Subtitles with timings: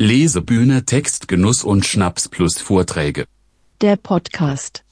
[0.00, 3.26] Lesebühne Textgenuss und Schnaps plus Vorträge.
[3.80, 4.84] Der Podcast.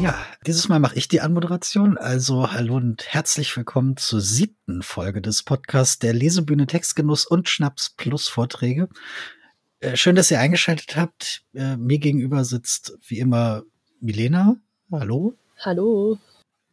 [0.00, 0.14] Ja,
[0.46, 1.98] dieses Mal mache ich die Anmoderation.
[1.98, 7.94] Also hallo und herzlich willkommen zur siebten Folge des Podcasts der Lesebühne Textgenuss und Schnaps
[7.96, 8.88] plus Vorträge.
[9.80, 11.42] Äh, schön, dass ihr eingeschaltet habt.
[11.52, 13.64] Äh, mir gegenüber sitzt wie immer
[14.00, 14.60] Milena.
[14.92, 15.34] Hallo.
[15.58, 16.18] Hallo.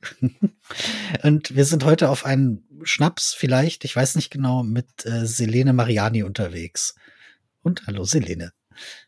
[1.24, 5.74] und wir sind heute auf einen Schnaps vielleicht, ich weiß nicht genau, mit äh, Selene
[5.74, 6.96] Mariani unterwegs.
[7.64, 8.54] Und hallo Selene.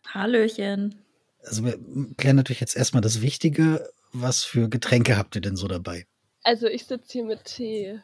[0.07, 1.03] Hallöchen.
[1.43, 1.77] Also wir
[2.17, 3.87] klären natürlich jetzt erstmal das Wichtige.
[4.11, 6.07] Was für Getränke habt ihr denn so dabei?
[6.41, 8.01] Also ich sitze hier mit Tee.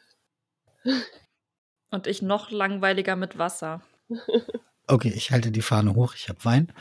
[1.90, 3.82] Und ich noch langweiliger mit Wasser.
[4.86, 6.72] Okay, ich halte die Fahne hoch, ich habe Wein.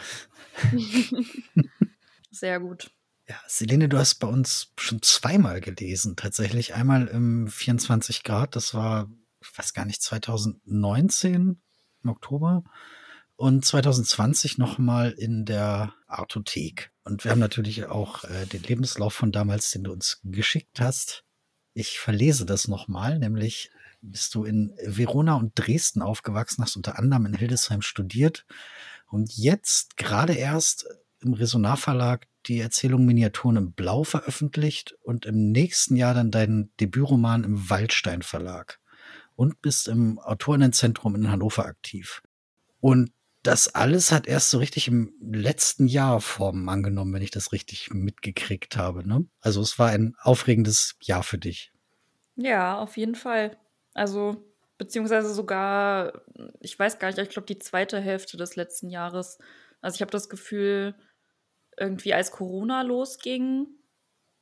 [2.31, 2.91] Sehr gut.
[3.31, 6.73] Ja, Selene, du hast bei uns schon zweimal gelesen, tatsächlich.
[6.73, 11.61] Einmal im 24 Grad, das war, ich weiß gar nicht, 2019
[12.03, 12.65] im Oktober
[13.37, 16.91] und 2020 nochmal in der Artothek.
[17.05, 21.23] Und wir haben natürlich auch äh, den Lebenslauf von damals, den du uns geschickt hast.
[21.73, 27.27] Ich verlese das nochmal, nämlich bist du in Verona und Dresden aufgewachsen, hast unter anderem
[27.27, 28.45] in Hildesheim studiert
[29.07, 30.85] und jetzt gerade erst
[31.21, 36.71] im Resonar Verlag die Erzählung Miniaturen im Blau veröffentlicht und im nächsten Jahr dann deinen
[36.79, 38.79] Debütroman im Waldstein Verlag
[39.35, 42.21] und bist im Autorinnenzentrum in Hannover aktiv.
[42.79, 43.11] Und
[43.43, 47.91] das alles hat erst so richtig im letzten Jahr Formen angenommen, wenn ich das richtig
[47.91, 49.07] mitgekriegt habe.
[49.07, 49.25] Ne?
[49.39, 51.71] Also es war ein aufregendes Jahr für dich.
[52.35, 53.57] Ja, auf jeden Fall.
[53.93, 54.45] Also
[54.77, 56.21] beziehungsweise sogar,
[56.59, 59.39] ich weiß gar nicht, ich glaube die zweite Hälfte des letzten Jahres.
[59.81, 60.95] Also ich habe das Gefühl,
[61.77, 63.67] irgendwie als Corona losging,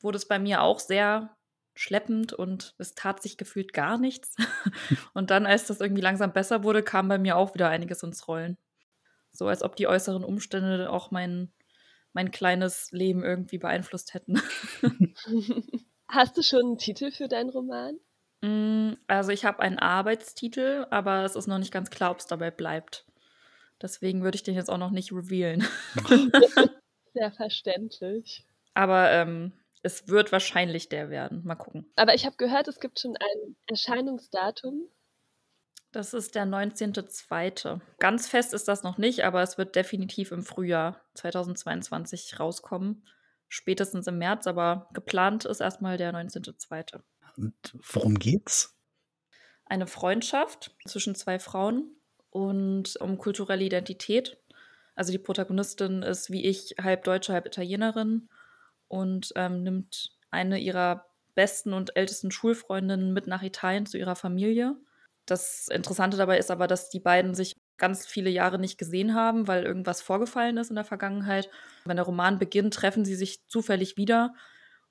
[0.02, 1.36] wurde es bei mir auch sehr
[1.76, 4.36] schleppend und es tat sich gefühlt gar nichts.
[5.14, 8.28] und dann, als das irgendwie langsam besser wurde, kam bei mir auch wieder einiges ins
[8.28, 8.58] Rollen.
[9.32, 11.52] So als ob die äußeren Umstände auch mein,
[12.14, 14.42] mein kleines Leben irgendwie beeinflusst hätten.
[16.08, 18.00] Hast du schon einen Titel für deinen Roman?
[18.42, 22.28] Mm, also ich habe einen Arbeitstitel, aber es ist noch nicht ganz klar, ob es
[22.28, 23.06] dabei bleibt.
[23.82, 25.66] Deswegen würde ich den jetzt auch noch nicht revealen.
[27.14, 28.46] Sehr verständlich.
[28.74, 31.44] Aber ähm, es wird wahrscheinlich der werden.
[31.46, 31.92] Mal gucken.
[31.96, 34.90] Aber ich habe gehört, es gibt schon ein Erscheinungsdatum.
[35.92, 37.82] Das ist der 19.02.
[37.98, 43.08] Ganz fest ist das noch nicht, aber es wird definitiv im Frühjahr 2022 rauskommen.
[43.48, 47.02] Spätestens im März, aber geplant ist erstmal der 19.02.
[47.38, 48.78] Und worum geht's?
[49.66, 51.96] Eine Freundschaft zwischen zwei Frauen
[52.30, 54.38] und um kulturelle Identität.
[55.00, 58.28] Also die Protagonistin ist wie ich halb Deutsche, halb Italienerin
[58.90, 61.06] und ähm, nimmt eine ihrer
[61.36, 64.76] besten und ältesten Schulfreundinnen mit nach Italien zu ihrer Familie.
[65.26, 69.48] Das Interessante dabei ist aber, dass die beiden sich ganz viele Jahre nicht gesehen haben,
[69.48, 71.50] weil irgendwas vorgefallen ist in der Vergangenheit.
[71.86, 74.34] Wenn der Roman beginnt, treffen sie sich zufällig wieder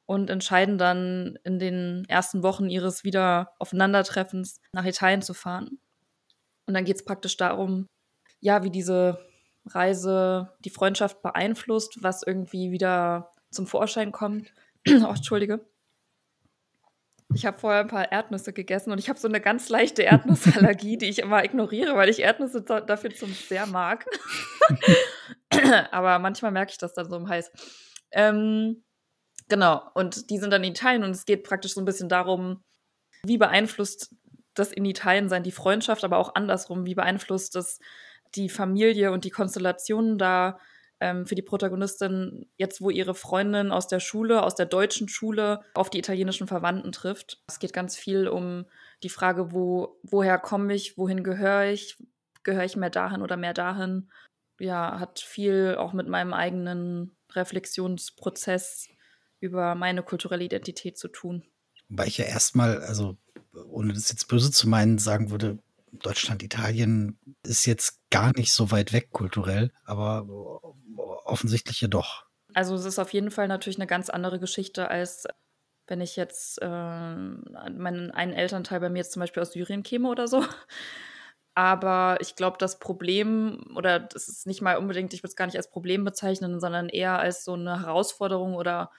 [0.07, 5.79] und entscheiden dann in den ersten Wochen ihres Wiederaufeinandertreffens nach Italien zu fahren.
[6.65, 7.89] Und dann geht es praktisch darum,
[8.41, 9.28] ja, wie diese
[9.69, 14.53] Reise die Freundschaft beeinflusst, was irgendwie wieder zum Vorschein kommt.
[14.89, 15.65] oh, Entschuldige.
[17.35, 20.97] Ich habe vorher ein paar Erdnüsse gegessen und ich habe so eine ganz leichte Erdnussallergie,
[20.97, 24.07] die ich immer ignoriere, weil ich Erdnüsse dafür zum sehr mag.
[25.91, 27.51] Aber manchmal merke ich das dann so im Hals.
[28.13, 28.83] Ähm,
[29.49, 32.63] genau, und die sind dann in Italien und es geht praktisch so ein bisschen darum,
[33.23, 34.15] wie beeinflusst
[34.55, 37.79] das in Italien sein, die Freundschaft, aber auch andersrum, wie beeinflusst das
[38.35, 40.59] die Familie und die Konstellationen da
[41.01, 45.61] ähm, für die Protagonistin, jetzt wo ihre Freundin aus der Schule, aus der deutschen Schule,
[45.75, 47.43] auf die italienischen Verwandten trifft.
[47.49, 48.67] Es geht ganz viel um
[49.03, 52.03] die Frage, wo, woher komme ich, wohin gehöre ich,
[52.43, 54.11] gehöre ich mehr dahin oder mehr dahin.
[54.59, 58.89] Ja, hat viel auch mit meinem eigenen Reflexionsprozess
[59.41, 61.45] über meine kulturelle Identität zu tun.
[61.89, 63.17] Weil ich ja erstmal, also
[63.71, 65.59] ohne das jetzt böse zu meinen, sagen würde,
[65.93, 70.27] Deutschland, Italien ist jetzt gar nicht so weit weg kulturell, aber
[71.25, 72.25] offensichtlich ja doch.
[72.55, 75.27] Also es ist auf jeden Fall natürlich eine ganz andere Geschichte, als
[75.87, 80.09] wenn ich jetzt äh, meinen einen Elternteil bei mir jetzt zum Beispiel aus Syrien käme
[80.09, 80.45] oder so.
[81.55, 85.47] Aber ich glaube, das Problem, oder das ist nicht mal unbedingt, ich würde es gar
[85.47, 88.93] nicht als Problem bezeichnen, sondern eher als so eine Herausforderung oder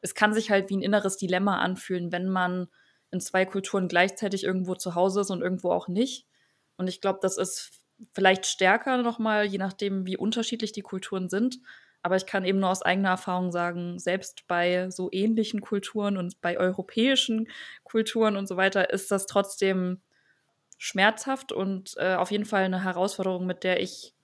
[0.00, 2.68] es kann sich halt wie ein inneres Dilemma anfühlen, wenn man
[3.10, 6.26] in zwei Kulturen gleichzeitig irgendwo zu Hause ist und irgendwo auch nicht.
[6.76, 7.70] Und ich glaube, das ist
[8.12, 11.58] vielleicht stärker nochmal, je nachdem, wie unterschiedlich die Kulturen sind.
[12.02, 16.40] Aber ich kann eben nur aus eigener Erfahrung sagen, selbst bei so ähnlichen Kulturen und
[16.42, 17.48] bei europäischen
[17.82, 20.02] Kulturen und so weiter ist das trotzdem
[20.76, 24.14] schmerzhaft und äh, auf jeden Fall eine Herausforderung, mit der ich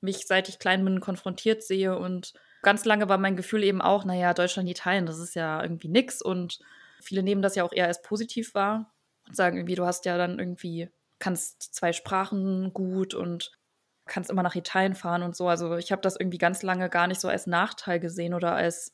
[0.00, 1.98] mich, seit ich klein bin, konfrontiert sehe.
[1.98, 5.88] Und ganz lange war mein Gefühl eben auch, naja, Deutschland, Italien, das ist ja irgendwie
[5.88, 6.22] nix.
[6.22, 6.60] Und
[7.02, 8.94] viele nehmen das ja auch eher als positiv wahr
[9.26, 10.88] und sagen irgendwie, du hast ja dann irgendwie,
[11.24, 13.58] kannst zwei Sprachen gut und
[14.04, 15.48] kannst immer nach Italien fahren und so.
[15.48, 18.92] Also ich habe das irgendwie ganz lange gar nicht so als Nachteil gesehen oder als,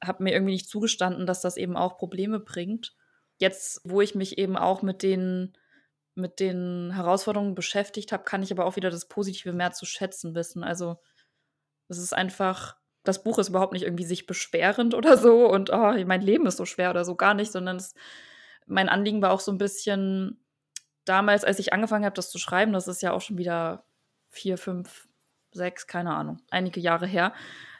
[0.00, 2.94] habe mir irgendwie nicht zugestanden, dass das eben auch Probleme bringt.
[3.38, 5.58] Jetzt, wo ich mich eben auch mit den,
[6.14, 10.36] mit den Herausforderungen beschäftigt habe, kann ich aber auch wieder das Positive mehr zu schätzen
[10.36, 10.62] wissen.
[10.62, 11.02] Also
[11.88, 15.94] es ist einfach, das Buch ist überhaupt nicht irgendwie sich beschwerend oder so und oh,
[16.06, 17.92] mein Leben ist so schwer oder so, gar nicht, sondern es,
[18.66, 20.45] mein Anliegen war auch so ein bisschen
[21.06, 23.84] damals, als ich angefangen habe, das zu schreiben, das ist ja auch schon wieder
[24.28, 25.08] vier, fünf,
[25.52, 27.32] sechs, keine Ahnung, einige Jahre her.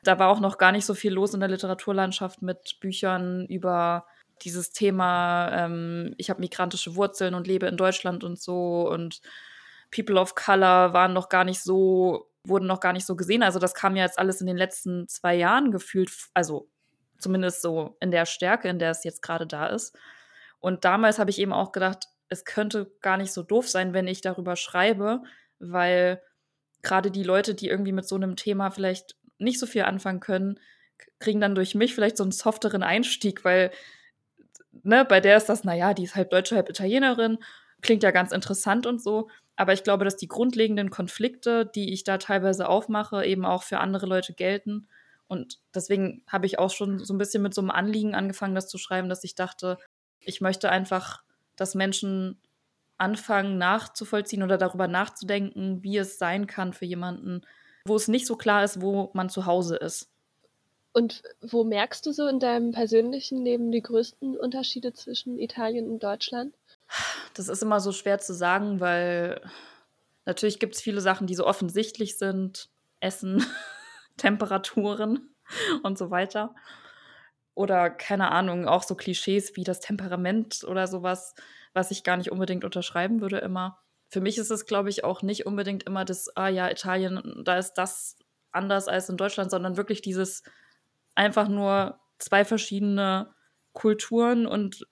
[0.03, 4.07] Da war auch noch gar nicht so viel los in der Literaturlandschaft mit Büchern über
[4.43, 9.21] dieses Thema, ähm, ich habe migrantische Wurzeln und lebe in Deutschland und so und
[9.95, 13.43] People of Color waren noch gar nicht so, wurden noch gar nicht so gesehen.
[13.43, 16.69] Also das kam ja jetzt alles in den letzten zwei Jahren gefühlt, also
[17.19, 19.97] zumindest so in der Stärke, in der es jetzt gerade da ist.
[20.59, 24.09] Und damals habe ich eben auch gedacht, es könnte gar nicht so doof sein, wenn
[24.09, 25.23] ich darüber schreibe,
[25.59, 26.23] weil
[26.83, 30.61] gerade die Leute, die irgendwie mit so einem Thema vielleicht nicht so viel anfangen können,
[31.19, 33.71] kriegen dann durch mich vielleicht so einen softeren Einstieg, weil
[34.83, 37.39] ne, bei der ist das, naja, die ist halb Deutsche, halb Italienerin,
[37.83, 39.29] klingt ja ganz interessant und so.
[39.57, 43.79] Aber ich glaube, dass die grundlegenden Konflikte, die ich da teilweise aufmache, eben auch für
[43.79, 44.87] andere Leute gelten.
[45.29, 48.69] Und deswegen habe ich auch schon so ein bisschen mit so einem Anliegen angefangen, das
[48.69, 49.79] zu schreiben, dass ich dachte,
[50.21, 51.23] ich möchte einfach,
[51.57, 52.41] dass Menschen
[52.99, 57.43] anfangen nachzuvollziehen oder darüber nachzudenken, wie es sein kann für jemanden,
[57.85, 60.11] wo es nicht so klar ist, wo man zu Hause ist.
[60.93, 66.03] Und wo merkst du so in deinem persönlichen Leben die größten Unterschiede zwischen Italien und
[66.03, 66.55] Deutschland?
[67.35, 69.43] Das ist immer so schwer zu sagen, weil
[70.25, 72.71] natürlich gibt es viele Sachen, die so offensichtlich sind.
[73.01, 73.45] Essen,
[74.17, 75.35] Temperaturen
[75.83, 76.55] und so weiter.
[77.57, 81.35] Oder keine Ahnung, auch so Klischees wie das Temperament oder sowas
[81.77, 83.79] was ich gar nicht unbedingt unterschreiben würde immer.
[84.09, 87.59] Für mich ist es, glaube ich, auch nicht unbedingt immer das, ah ja, Italien, da
[87.59, 88.17] ist das
[88.51, 90.43] anders als in Deutschland, sondern wirklich dieses
[91.15, 93.35] einfach nur zwei verschiedene
[93.75, 94.87] Kulturen und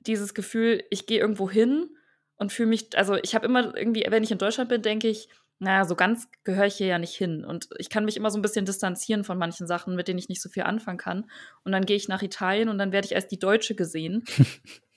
[0.00, 1.90] dieses Gefühl, ich gehe irgendwo hin
[2.36, 5.28] und fühle mich, also ich habe immer irgendwie, wenn ich in Deutschland bin, denke ich,
[5.62, 7.44] naja, so ganz gehöre ich hier ja nicht hin.
[7.44, 10.28] Und ich kann mich immer so ein bisschen distanzieren von manchen Sachen, mit denen ich
[10.28, 11.30] nicht so viel anfangen kann.
[11.62, 14.24] Und dann gehe ich nach Italien und dann werde ich als die Deutsche gesehen.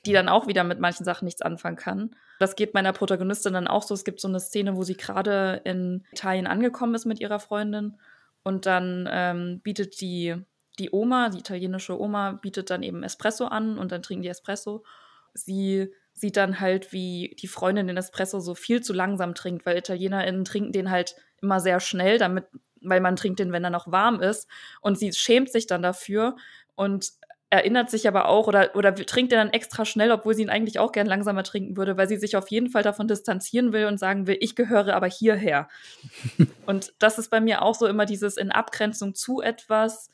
[0.06, 2.16] die dann auch wieder mit manchen Sachen nichts anfangen kann.
[2.38, 3.96] Das geht meiner Protagonistin dann auch so.
[3.96, 7.98] Es gibt so eine Szene, wo sie gerade in Italien angekommen ist mit ihrer Freundin
[8.44, 10.36] und dann ähm, bietet die,
[10.78, 14.84] die Oma, die italienische Oma, bietet dann eben Espresso an und dann trinken die Espresso.
[15.34, 19.78] Sie sieht dann halt, wie die Freundin den Espresso so viel zu langsam trinkt, weil
[19.78, 22.46] ItalienerInnen trinken den halt immer sehr schnell, damit,
[22.82, 24.50] weil man trinkt den, wenn er noch warm ist.
[24.82, 26.38] Und sie schämt sich dann dafür
[26.76, 27.12] und
[27.50, 30.80] erinnert sich aber auch oder, oder trinkt er dann extra schnell, obwohl sie ihn eigentlich
[30.80, 34.00] auch gern langsamer trinken würde, weil sie sich auf jeden Fall davon distanzieren will und
[34.00, 35.68] sagen will, ich gehöre aber hierher.
[36.66, 40.10] und das ist bei mir auch so immer dieses in Abgrenzung zu etwas,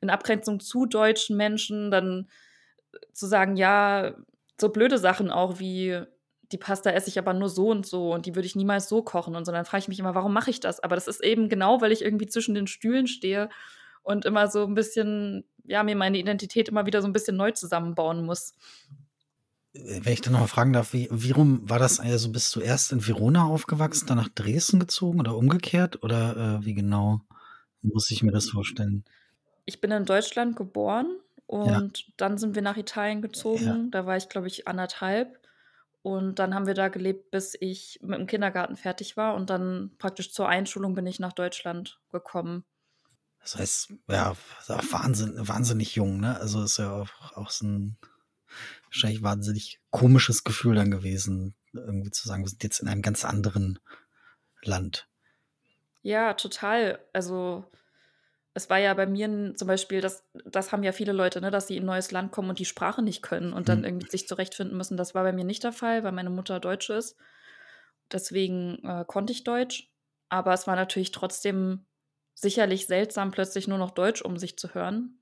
[0.00, 2.28] in Abgrenzung zu deutschen Menschen, dann
[3.12, 4.14] zu sagen, ja,
[4.60, 6.02] so blöde Sachen auch wie
[6.52, 9.02] die Pasta esse ich aber nur so und so und die würde ich niemals so
[9.02, 9.52] kochen und so.
[9.52, 10.80] Dann frage ich mich immer, warum mache ich das?
[10.80, 13.48] Aber das ist eben genau, weil ich irgendwie zwischen den Stühlen stehe
[14.02, 17.52] und immer so ein bisschen ja, mir meine Identität immer wieder so ein bisschen neu
[17.52, 18.54] zusammenbauen muss.
[19.72, 22.00] Äh, wenn ich dann noch mal fragen darf, wie, wie rum war das?
[22.00, 26.02] Also bist du erst in Verona aufgewachsen, dann nach Dresden gezogen oder umgekehrt?
[26.02, 27.20] Oder äh, wie genau
[27.82, 29.04] muss ich mir das vorstellen?
[29.64, 31.16] Ich bin in Deutschland geboren
[31.50, 32.04] und ja.
[32.16, 33.64] dann sind wir nach Italien gezogen.
[33.64, 33.84] Ja.
[33.90, 35.40] Da war ich, glaube ich, anderthalb.
[36.00, 39.34] Und dann haben wir da gelebt, bis ich mit dem Kindergarten fertig war.
[39.34, 42.62] Und dann praktisch zur Einschulung bin ich nach Deutschland gekommen.
[43.40, 44.36] Das heißt, ja,
[44.68, 46.38] Wahnsinn, wahnsinnig jung, ne?
[46.38, 47.96] Also ist ja auch, auch so ein
[48.84, 53.24] wahrscheinlich wahnsinnig komisches Gefühl dann gewesen, irgendwie zu sagen, wir sind jetzt in einem ganz
[53.24, 53.80] anderen
[54.62, 55.08] Land.
[56.02, 57.00] Ja, total.
[57.12, 57.64] Also
[58.54, 61.68] es war ja bei mir zum Beispiel, das, das haben ja viele Leute, ne, dass
[61.68, 63.84] sie in ein neues Land kommen und die Sprache nicht können und dann hm.
[63.84, 64.96] irgendwie sich zurechtfinden müssen.
[64.96, 67.16] Das war bei mir nicht der Fall, weil meine Mutter Deutsche ist.
[68.10, 69.88] Deswegen äh, konnte ich Deutsch.
[70.28, 71.86] Aber es war natürlich trotzdem
[72.34, 75.20] sicherlich seltsam, plötzlich nur noch Deutsch um sich zu hören.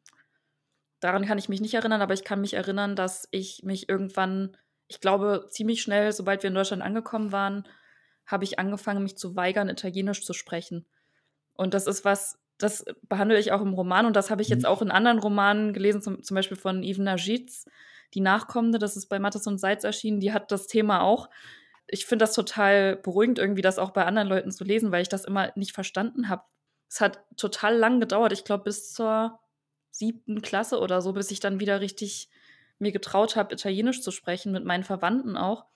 [1.01, 4.57] Daran kann ich mich nicht erinnern, aber ich kann mich erinnern, dass ich mich irgendwann,
[4.87, 7.67] ich glaube, ziemlich schnell, sobald wir in Deutschland angekommen waren,
[8.27, 10.87] habe ich angefangen, mich zu weigern, Italienisch zu sprechen.
[11.55, 14.65] Und das ist was, das behandle ich auch im Roman und das habe ich jetzt
[14.65, 14.67] Mhm.
[14.67, 17.67] auch in anderen Romanen gelesen, zum, zum Beispiel von Yves Najits,
[18.15, 21.29] Die Nachkommende, das ist bei Mattes und Seitz erschienen, die hat das Thema auch.
[21.87, 25.09] Ich finde das total beruhigend, irgendwie das auch bei anderen Leuten zu lesen, weil ich
[25.09, 26.45] das immer nicht verstanden habe.
[26.91, 29.41] Es hat total lang gedauert, ich glaube bis zur
[29.91, 32.31] siebten Klasse oder so, bis ich dann wieder richtig
[32.79, 35.67] mir getraut habe, Italienisch zu sprechen, mit meinen Verwandten auch.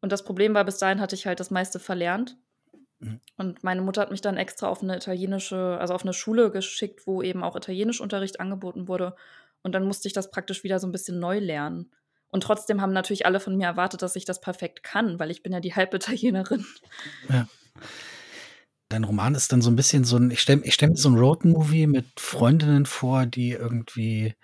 [0.00, 2.36] Und das Problem war, bis dahin hatte ich halt das meiste verlernt.
[2.98, 3.20] Mhm.
[3.36, 7.06] Und meine Mutter hat mich dann extra auf eine italienische, also auf eine Schule geschickt,
[7.06, 9.14] wo eben auch Italienischunterricht angeboten wurde.
[9.62, 11.90] Und dann musste ich das praktisch wieder so ein bisschen neu lernen.
[12.28, 15.42] Und trotzdem haben natürlich alle von mir erwartet, dass ich das perfekt kann, weil ich
[15.42, 16.64] bin ja die Halbitalienerin.
[17.28, 17.48] Ja.
[18.88, 21.08] Dein Roman ist dann so ein bisschen so ein, ich stelle ich stell mir so
[21.08, 24.34] ein Roadmovie mit Freundinnen vor, die irgendwie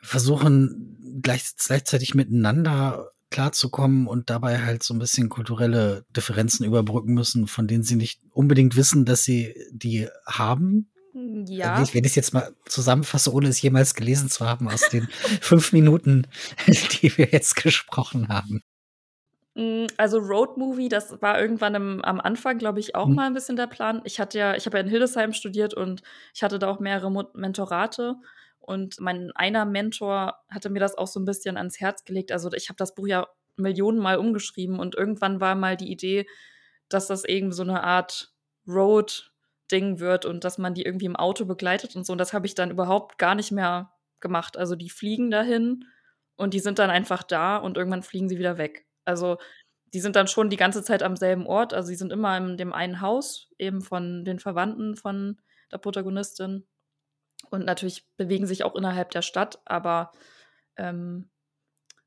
[0.00, 7.46] versuchen, gleich, gleichzeitig miteinander klarzukommen und dabei halt so ein bisschen kulturelle Differenzen überbrücken müssen,
[7.46, 10.90] von denen sie nicht unbedingt wissen, dass sie die haben.
[11.12, 11.76] Ja.
[11.76, 14.88] Wenn ich, wenn ich es jetzt mal zusammenfasse, ohne es jemals gelesen zu haben, aus
[14.88, 15.08] den
[15.40, 16.26] fünf Minuten,
[16.66, 18.62] die wir jetzt gesprochen haben.
[19.56, 23.14] Mm, Also Roadmovie, das war irgendwann im, am Anfang, glaube ich, auch Mhm.
[23.16, 24.00] mal ein bisschen der Plan.
[24.04, 26.02] Ich hatte ja, ich habe ja in Hildesheim studiert und
[26.34, 28.14] ich hatte da auch mehrere Mentorate.
[28.60, 32.30] Und mein einer Mentor hatte mir das auch so ein bisschen ans Herz gelegt.
[32.32, 33.26] Also ich habe das Buch ja
[33.56, 36.26] Millionenmal umgeschrieben und irgendwann war mal die Idee,
[36.88, 38.32] dass das irgendwie so eine Art
[38.66, 42.12] Road-Ding wird und dass man die irgendwie im Auto begleitet und so.
[42.12, 44.56] Und das habe ich dann überhaupt gar nicht mehr gemacht.
[44.56, 45.84] Also die fliegen dahin
[46.36, 48.86] und die sind dann einfach da und irgendwann fliegen sie wieder weg.
[49.04, 49.38] Also
[49.92, 51.74] die sind dann schon die ganze Zeit am selben Ort.
[51.74, 55.40] Also sie sind immer in dem einen Haus, eben von den Verwandten von
[55.72, 56.66] der Protagonistin.
[57.50, 60.12] Und natürlich bewegen sich auch innerhalb der Stadt, aber
[60.76, 61.28] ähm,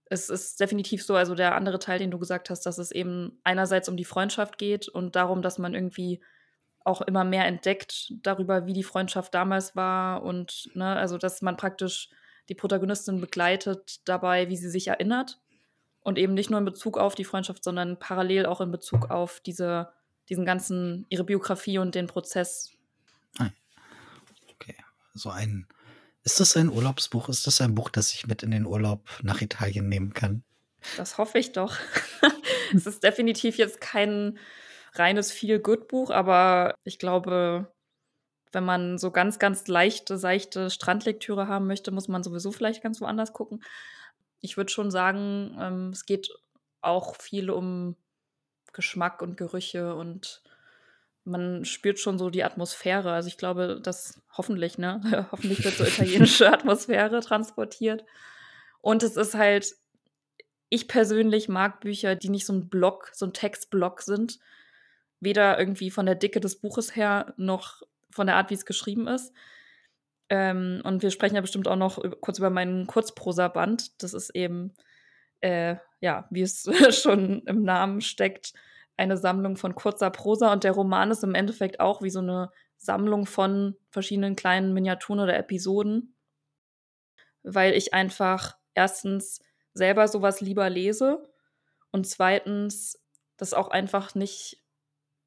[0.05, 3.39] es ist definitiv so, also der andere Teil, den du gesagt hast, dass es eben
[3.43, 6.21] einerseits um die Freundschaft geht und darum, dass man irgendwie
[6.85, 11.57] auch immer mehr entdeckt darüber, wie die Freundschaft damals war und ne, also dass man
[11.57, 12.09] praktisch
[12.49, 15.39] die Protagonistin begleitet dabei, wie sie sich erinnert
[16.01, 19.39] und eben nicht nur in Bezug auf die Freundschaft, sondern parallel auch in Bezug auf
[19.39, 19.89] diese,
[20.29, 22.71] diesen ganzen, ihre Biografie und den Prozess.
[25.13, 25.67] So ein.
[26.23, 27.29] Ist das ein Urlaubsbuch?
[27.29, 30.43] Ist das ein Buch, das ich mit in den Urlaub nach Italien nehmen kann?
[30.97, 31.75] Das hoffe ich doch.
[32.75, 34.39] es ist definitiv jetzt kein
[34.93, 37.73] reines Feel-Good-Buch, aber ich glaube,
[38.51, 43.01] wenn man so ganz, ganz leichte, seichte Strandlektüre haben möchte, muss man sowieso vielleicht ganz
[43.01, 43.63] woanders gucken.
[44.39, 46.29] Ich würde schon sagen, ähm, es geht
[46.81, 47.95] auch viel um
[48.71, 50.43] Geschmack und Gerüche und
[51.25, 53.11] man spürt schon so die Atmosphäre.
[53.11, 55.27] Also ich glaube, dass hoffentlich, ne?
[55.31, 58.03] hoffentlich wird so italienische Atmosphäre transportiert.
[58.81, 59.73] Und es ist halt,
[60.69, 64.39] ich persönlich mag Bücher, die nicht so ein Block, so ein Textblock sind.
[65.19, 69.07] Weder irgendwie von der Dicke des Buches her, noch von der Art, wie es geschrieben
[69.07, 69.33] ist.
[70.29, 74.03] Ähm, und wir sprechen ja bestimmt auch noch kurz über meinen Kurzprosa-Band.
[74.03, 74.73] Das ist eben,
[75.39, 76.67] äh, ja, wie es
[77.01, 78.53] schon im Namen steckt,
[78.97, 80.51] eine Sammlung von kurzer Prosa.
[80.51, 85.19] Und der Roman ist im Endeffekt auch wie so eine Sammlung von verschiedenen kleinen Miniaturen
[85.19, 86.15] oder Episoden.
[87.43, 89.41] Weil ich einfach erstens
[89.73, 91.23] selber sowas lieber lese
[91.91, 92.99] und zweitens
[93.37, 94.63] das auch einfach nicht,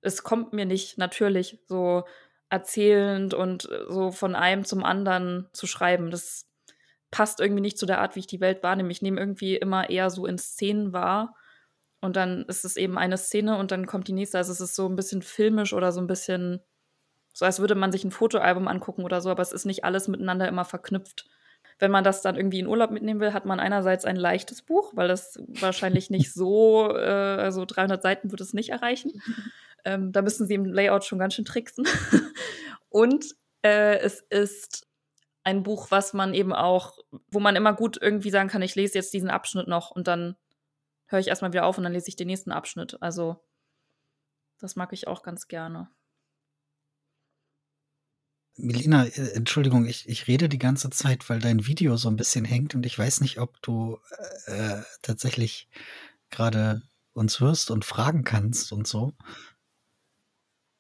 [0.00, 2.04] es kommt mir nicht natürlich so
[2.48, 6.10] erzählend und so von einem zum anderen zu schreiben.
[6.10, 6.48] Das
[7.10, 8.92] passt irgendwie nicht zu der Art, wie ich die Welt wahrnehme.
[8.92, 11.34] Ich nehme irgendwie immer eher so in Szenen wahr
[12.00, 14.38] und dann ist es eben eine Szene und dann kommt die nächste.
[14.38, 16.60] Also es ist so ein bisschen filmisch oder so ein bisschen,
[17.32, 20.08] so als würde man sich ein Fotoalbum angucken oder so, aber es ist nicht alles
[20.08, 21.26] miteinander immer verknüpft.
[21.78, 24.92] Wenn man das dann irgendwie in Urlaub mitnehmen will, hat man einerseits ein leichtes Buch,
[24.94, 29.22] weil das wahrscheinlich nicht so, äh, also 300 Seiten wird es nicht erreichen.
[29.88, 31.86] Ähm, da müssen sie im Layout schon ganz schön tricksen.
[32.88, 34.88] Und äh, es ist
[35.44, 36.98] ein Buch, was man eben auch,
[37.30, 40.34] wo man immer gut irgendwie sagen kann, ich lese jetzt diesen Abschnitt noch und dann
[41.06, 42.98] höre ich erstmal wieder auf und dann lese ich den nächsten Abschnitt.
[43.00, 43.42] Also
[44.58, 45.88] das mag ich auch ganz gerne.
[48.56, 52.44] Melina, äh, Entschuldigung, ich, ich rede die ganze Zeit, weil dein Video so ein bisschen
[52.44, 53.98] hängt und ich weiß nicht, ob du
[54.46, 55.68] äh, tatsächlich
[56.30, 56.82] gerade
[57.12, 59.12] uns hörst und fragen kannst und so.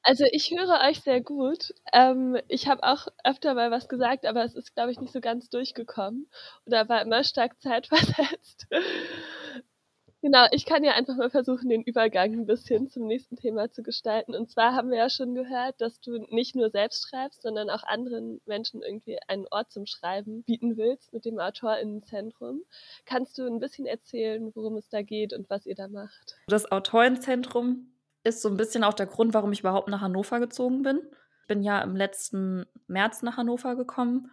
[0.02, 1.74] Also ich höre euch sehr gut.
[1.92, 5.20] Ähm, ich habe auch öfter mal was gesagt, aber es ist, glaube ich, nicht so
[5.20, 6.30] ganz durchgekommen.
[6.64, 8.68] Oder war immer stark zeitversetzt.
[10.22, 13.82] Genau, ich kann ja einfach mal versuchen, den Übergang ein bisschen zum nächsten Thema zu
[13.82, 14.34] gestalten.
[14.34, 17.82] Und zwar haben wir ja schon gehört, dass du nicht nur selbst schreibst, sondern auch
[17.84, 22.62] anderen Menschen irgendwie einen Ort zum Schreiben bieten willst mit dem AutorInnenzentrum.
[23.04, 26.36] Kannst du ein bisschen erzählen, worum es da geht und was ihr da macht?
[26.48, 27.92] Das Autorenzentrum
[28.24, 31.00] ist so ein bisschen auch der Grund, warum ich überhaupt nach Hannover gezogen bin.
[31.46, 34.30] bin ja im letzten März nach Hannover gekommen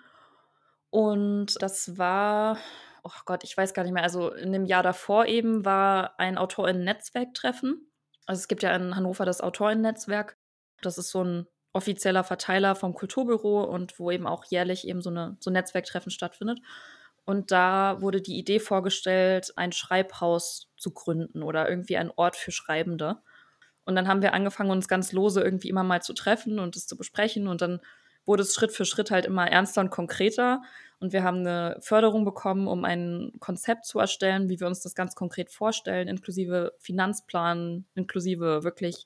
[0.93, 2.57] und das war,
[3.03, 6.37] oh Gott, ich weiß gar nicht mehr, also in dem Jahr davor eben war ein
[6.37, 7.91] Autorinnen-Netzwerktreffen.
[8.25, 10.37] Also es gibt ja in Hannover das Autorinnen-Netzwerk.
[10.81, 15.09] Das ist so ein offizieller Verteiler vom Kulturbüro und wo eben auch jährlich eben so,
[15.09, 16.59] eine, so ein Netzwerktreffen stattfindet.
[17.25, 22.51] Und da wurde die Idee vorgestellt, ein Schreibhaus zu gründen oder irgendwie ein Ort für
[22.51, 23.21] Schreibende.
[23.85, 26.87] Und dann haben wir angefangen, uns ganz lose irgendwie immer mal zu treffen und es
[26.87, 27.47] zu besprechen.
[27.47, 27.79] Und dann
[28.25, 30.61] wurde es Schritt für Schritt halt immer ernster und konkreter.
[31.03, 34.95] Und wir haben eine Förderung bekommen, um ein Konzept zu erstellen, wie wir uns das
[34.95, 39.05] ganz konkret vorstellen, inklusive Finanzplan, inklusive wirklich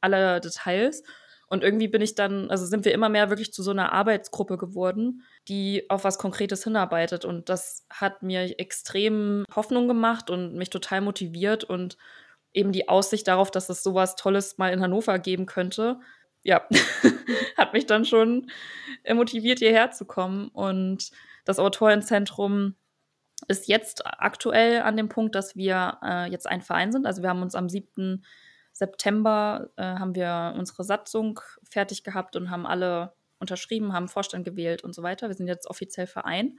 [0.00, 1.02] aller Details.
[1.46, 4.56] Und irgendwie bin ich dann, also sind wir immer mehr wirklich zu so einer Arbeitsgruppe
[4.56, 7.26] geworden, die auf was Konkretes hinarbeitet.
[7.26, 11.98] Und das hat mir extrem Hoffnung gemacht und mich total motiviert und
[12.54, 16.00] eben die Aussicht darauf, dass es sowas Tolles mal in Hannover geben könnte,
[16.46, 16.62] ja,
[17.56, 18.50] hat mich dann schon
[19.12, 20.48] motiviert, hierher zu kommen.
[20.48, 21.10] Und
[21.44, 22.76] das Autorenzentrum
[23.48, 27.06] ist jetzt aktuell an dem Punkt, dass wir äh, jetzt ein Verein sind.
[27.06, 28.24] Also wir haben uns am 7.
[28.72, 34.84] September äh, haben wir unsere Satzung fertig gehabt und haben alle unterschrieben, haben Vorstand gewählt
[34.84, 35.28] und so weiter.
[35.28, 36.58] Wir sind jetzt offiziell Verein,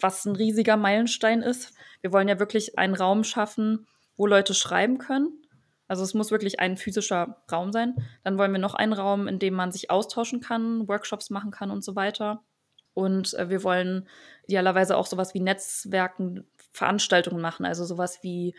[0.00, 1.72] was ein riesiger Meilenstein ist.
[2.02, 5.45] Wir wollen ja wirklich einen Raum schaffen, wo Leute schreiben können.
[5.88, 7.94] Also es muss wirklich ein physischer Raum sein.
[8.24, 11.70] Dann wollen wir noch einen Raum, in dem man sich austauschen kann, Workshops machen kann
[11.70, 12.42] und so weiter.
[12.94, 14.08] Und äh, wir wollen
[14.46, 18.54] idealerweise auch sowas wie Netzwerken, Veranstaltungen machen, also sowas wie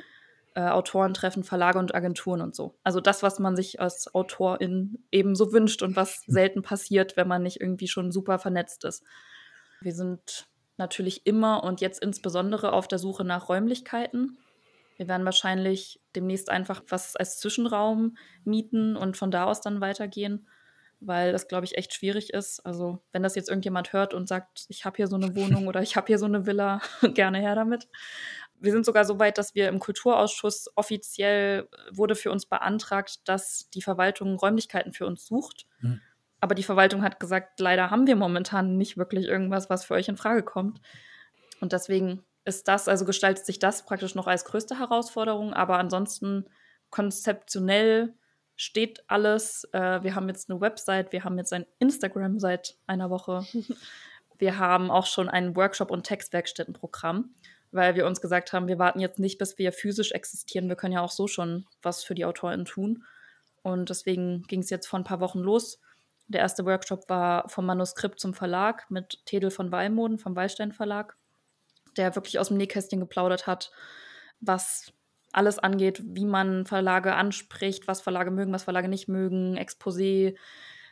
[0.57, 2.75] äh, Autorentreffen, Verlage und Agenturen und so.
[2.83, 7.27] Also das, was man sich als Autorin eben so wünscht und was selten passiert, wenn
[7.27, 9.03] man nicht irgendwie schon super vernetzt ist.
[9.81, 14.37] Wir sind natürlich immer und jetzt insbesondere auf der Suche nach Räumlichkeiten.
[14.97, 20.47] Wir werden wahrscheinlich demnächst einfach was als Zwischenraum mieten und von da aus dann weitergehen,
[20.99, 22.65] weil das, glaube ich, echt schwierig ist.
[22.65, 25.81] Also wenn das jetzt irgendjemand hört und sagt, ich habe hier so eine Wohnung oder
[25.81, 26.81] ich habe hier so eine Villa,
[27.13, 27.87] gerne her damit.
[28.59, 33.69] Wir sind sogar so weit, dass wir im Kulturausschuss offiziell wurde für uns beantragt, dass
[33.69, 35.67] die Verwaltung Räumlichkeiten für uns sucht.
[35.79, 36.01] Hm.
[36.39, 40.07] Aber die Verwaltung hat gesagt, leider haben wir momentan nicht wirklich irgendwas, was für euch
[40.07, 40.81] in Frage kommt.
[41.61, 46.45] Und deswegen ist das, also gestaltet sich das praktisch noch als größte Herausforderung, aber ansonsten
[46.89, 48.13] konzeptionell
[48.55, 49.67] steht alles.
[49.73, 53.45] Äh, wir haben jetzt eine Website, wir haben jetzt ein Instagram seit einer Woche.
[54.37, 57.35] wir haben auch schon ein Workshop- und Textwerkstättenprogramm,
[57.71, 60.69] weil wir uns gesagt haben, wir warten jetzt nicht, bis wir physisch existieren.
[60.69, 63.03] Wir können ja auch so schon was für die AutorInnen tun.
[63.61, 65.79] Und deswegen ging es jetzt vor ein paar Wochen los.
[66.27, 71.15] Der erste Workshop war vom Manuskript zum Verlag mit Tedel von Weilmoden vom Wallstein Verlag
[71.97, 73.71] der wirklich aus dem Nähkästchen geplaudert hat,
[74.39, 74.93] was
[75.31, 80.35] alles angeht, wie man Verlage anspricht, was Verlage mögen, was Verlage nicht mögen, Exposé.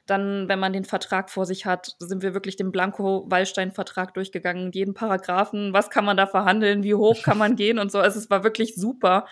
[0.05, 4.93] Dann, wenn man den Vertrag vor sich hat, sind wir wirklich den Blanco-Wallstein-Vertrag durchgegangen, jeden
[4.93, 7.99] Paragraphen, was kann man da verhandeln, wie hoch kann man gehen und so.
[7.99, 9.25] Also es war wirklich super.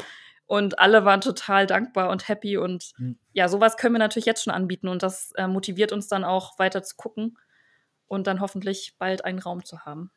[0.45, 2.57] Und alle waren total dankbar und happy.
[2.57, 3.17] Und mhm.
[3.33, 4.88] ja, sowas können wir natürlich jetzt schon anbieten.
[4.88, 7.38] Und das äh, motiviert uns dann auch weiter zu gucken
[8.07, 10.12] und dann hoffentlich bald einen Raum zu haben.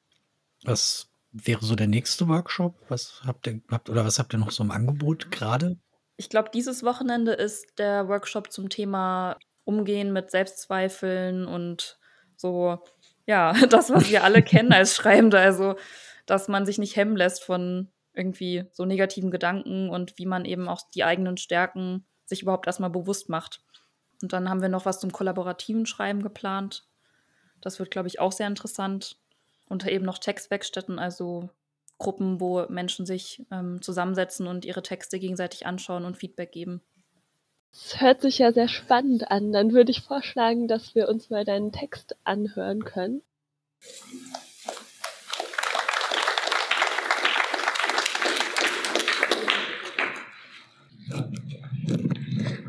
[0.65, 1.11] Was
[1.45, 2.75] wäre so der nächste Workshop?
[2.89, 5.79] Was habt ihr habt oder was habt ihr noch so im Angebot gerade?
[6.17, 11.99] Ich glaube, dieses Wochenende ist der Workshop zum Thema Umgehen mit Selbstzweifeln und
[12.37, 12.79] so,
[13.27, 15.39] ja, das, was wir alle kennen als Schreibende.
[15.39, 15.77] Also,
[16.25, 20.69] dass man sich nicht hemmen lässt von irgendwie so negativen Gedanken und wie man eben
[20.69, 23.61] auch die eigenen Stärken sich überhaupt erstmal bewusst macht.
[24.23, 26.89] Und dann haben wir noch was zum kollaborativen Schreiben geplant.
[27.61, 29.19] Das wird, glaube ich, auch sehr interessant
[29.69, 31.49] und eben noch Textwerkstätten, also
[31.99, 36.83] Gruppen, wo Menschen sich ähm, zusammensetzen und ihre Texte gegenseitig anschauen und Feedback geben.
[37.73, 39.53] Das hört sich ja sehr spannend an.
[39.53, 43.23] Dann würde ich vorschlagen, dass wir uns mal deinen Text anhören können.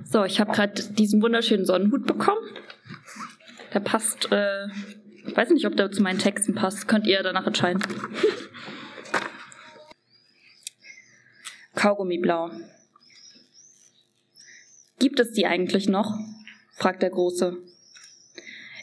[0.04, 2.42] So, ich habe gerade diesen wunderschönen Sonnenhut bekommen.
[3.74, 4.68] Der passt äh,
[5.36, 6.88] weiß nicht, ob der zu meinen Texten passt.
[6.88, 7.84] Könnt ihr danach entscheiden.
[11.76, 12.52] Kaugummiblau.
[15.00, 16.18] Gibt es die eigentlich noch?
[16.76, 17.58] fragt der Große.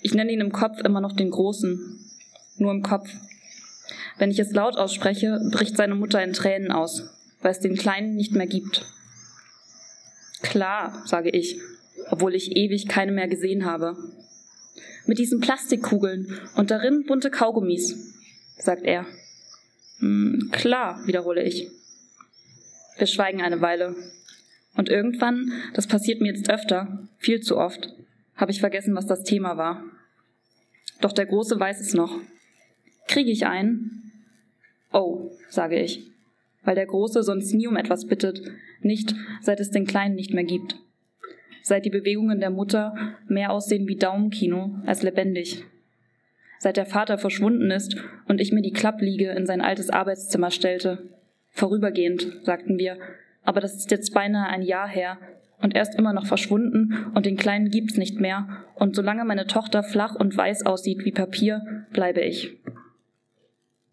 [0.02, 1.98] Ich nenne ihn im Kopf immer noch den Großen.
[2.58, 3.08] Nur im Kopf.
[4.18, 7.02] Wenn ich es laut ausspreche, bricht seine Mutter in Tränen aus,
[7.42, 8.86] weil es den Kleinen nicht mehr gibt.
[10.42, 11.58] Klar, sage ich,
[12.10, 13.96] obwohl ich ewig keine mehr gesehen habe
[15.06, 18.14] mit diesen Plastikkugeln und darin bunte Kaugummis,
[18.58, 19.06] sagt er.
[19.98, 21.68] Hm, klar, wiederhole ich.
[22.98, 23.94] Wir schweigen eine Weile.
[24.76, 27.94] Und irgendwann, das passiert mir jetzt öfter, viel zu oft,
[28.36, 29.84] habe ich vergessen, was das Thema war.
[31.00, 32.18] Doch der Große weiß es noch.
[33.06, 34.12] Kriege ich einen?
[34.92, 36.02] Oh, sage ich,
[36.64, 38.42] weil der Große sonst nie um etwas bittet,
[38.80, 40.76] nicht seit es den Kleinen nicht mehr gibt.
[41.66, 42.94] Seit die Bewegungen der Mutter
[43.26, 45.64] mehr aussehen wie Daumenkino als lebendig.
[46.58, 47.96] Seit der Vater verschwunden ist
[48.28, 51.08] und ich mir die Klappliege in sein altes Arbeitszimmer stellte.
[51.48, 52.98] Vorübergehend, sagten wir,
[53.44, 55.16] aber das ist jetzt beinahe ein Jahr her
[55.62, 59.46] und er ist immer noch verschwunden und den Kleinen gibt's nicht mehr und solange meine
[59.46, 62.58] Tochter flach und weiß aussieht wie Papier, bleibe ich.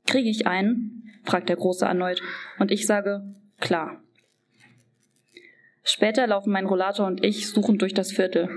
[0.05, 1.09] Kriege ich einen?
[1.23, 2.21] fragt der Große erneut
[2.59, 4.00] und ich sage, klar.
[5.83, 8.49] Später laufen mein Rollator und ich suchend durch das Viertel.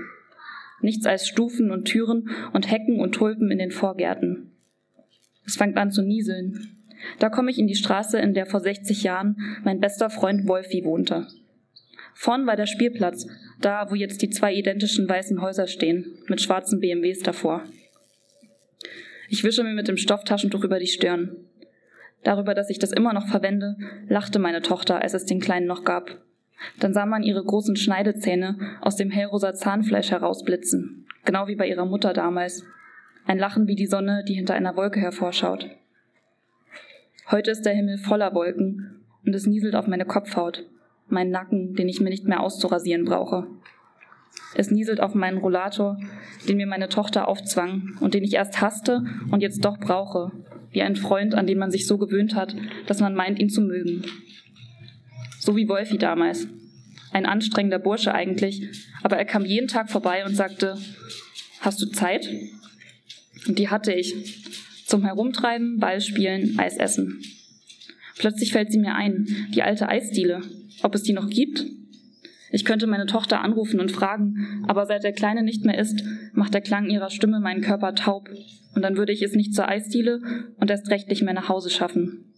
[0.81, 4.51] Nichts als Stufen und Türen und Hecken und Tulpen in den Vorgärten.
[5.45, 6.77] Es fängt an zu nieseln.
[7.19, 10.83] Da komme ich in die Straße, in der vor 60 Jahren mein bester Freund Wolfi
[10.83, 11.27] wohnte.
[12.13, 13.27] Vorn war der Spielplatz,
[13.59, 17.63] da wo jetzt die zwei identischen weißen Häuser stehen, mit schwarzen BMWs davor.
[19.29, 21.35] Ich wische mir mit dem Stofftaschentuch über die Stirn.
[22.23, 23.75] Darüber, dass ich das immer noch verwende,
[24.07, 26.21] lachte meine Tochter, als es den Kleinen noch gab.
[26.79, 31.85] Dann sah man ihre großen Schneidezähne aus dem hellrosa Zahnfleisch herausblitzen, genau wie bei ihrer
[31.85, 32.63] Mutter damals.
[33.25, 35.69] Ein Lachen wie die Sonne, die hinter einer Wolke hervorschaut.
[37.31, 40.65] Heute ist der Himmel voller Wolken und es nieselt auf meine Kopfhaut,
[41.07, 43.47] meinen Nacken, den ich mir nicht mehr auszurasieren brauche.
[44.53, 45.97] Es nieselt auf meinen Rollator,
[46.47, 50.31] den mir meine Tochter aufzwang und den ich erst hasste und jetzt doch brauche,
[50.71, 53.61] wie ein Freund, an den man sich so gewöhnt hat, dass man meint, ihn zu
[53.61, 54.03] mögen.
[55.45, 56.47] So wie Wolfi damals.
[57.11, 58.63] Ein anstrengender Bursche eigentlich,
[59.03, 60.75] aber er kam jeden Tag vorbei und sagte,
[61.61, 62.27] hast du Zeit?
[63.47, 64.15] Und die hatte ich.
[64.87, 67.21] Zum Herumtreiben, Ball spielen, Eis essen.
[68.17, 70.41] Plötzlich fällt sie mir ein, die alte Eisdiele,
[70.81, 71.63] ob es die noch gibt?
[72.51, 76.03] Ich könnte meine Tochter anrufen und fragen, aber seit der Kleine nicht mehr ist,
[76.33, 78.29] macht der Klang ihrer Stimme meinen Körper taub,
[78.73, 80.21] und dann würde ich es nicht zur Eisdiele
[80.57, 82.34] und erst recht nicht mehr nach Hause schaffen.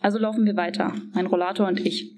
[0.00, 2.14] Also laufen wir weiter, mein Rollator und ich.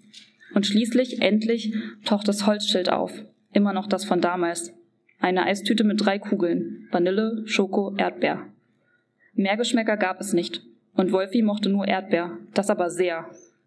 [0.54, 3.12] Und schließlich, endlich, taucht das Holzschild auf.
[3.52, 4.72] Immer noch das von damals.
[5.20, 6.88] Eine Eistüte mit drei Kugeln.
[6.90, 8.46] Vanille, Schoko, Erdbeer.
[9.34, 10.62] Mehr Geschmäcker gab es nicht.
[10.94, 12.38] Und Wolfi mochte nur Erdbeer.
[12.54, 13.26] Das aber sehr.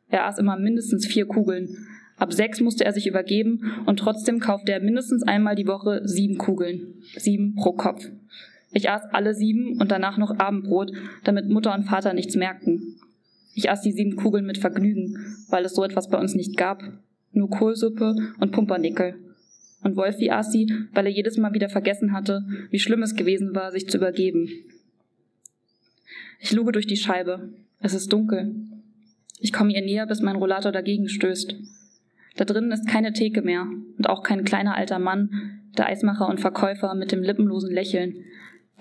[0.09, 1.87] Er aß immer mindestens vier Kugeln.
[2.17, 6.37] Ab sechs musste er sich übergeben und trotzdem kaufte er mindestens einmal die Woche sieben
[6.37, 6.95] Kugeln.
[7.17, 8.05] Sieben pro Kopf.
[8.71, 10.91] Ich aß alle sieben und danach noch Abendbrot,
[11.23, 12.99] damit Mutter und Vater nichts merkten.
[13.55, 16.83] Ich aß die sieben Kugeln mit Vergnügen, weil es so etwas bei uns nicht gab.
[17.31, 19.15] Nur Kohlsuppe und Pumpernickel.
[19.81, 23.55] Und Wolfi aß sie, weil er jedes Mal wieder vergessen hatte, wie schlimm es gewesen
[23.55, 24.49] war, sich zu übergeben.
[26.39, 27.49] Ich luge durch die Scheibe.
[27.79, 28.55] Es ist dunkel.
[29.39, 31.55] Ich komme ihr näher, bis mein Rollator dagegen stößt.
[32.35, 33.65] Da drinnen ist keine Theke mehr
[33.97, 38.17] und auch kein kleiner alter Mann, der Eismacher und Verkäufer mit dem lippenlosen Lächeln.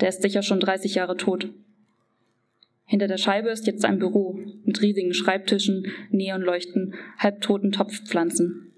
[0.01, 1.51] Der ist sicher schon 30 Jahre tot.
[2.87, 8.73] Hinter der Scheibe ist jetzt ein Büro mit riesigen Schreibtischen, Neonleuchten, halbtoten Topfpflanzen.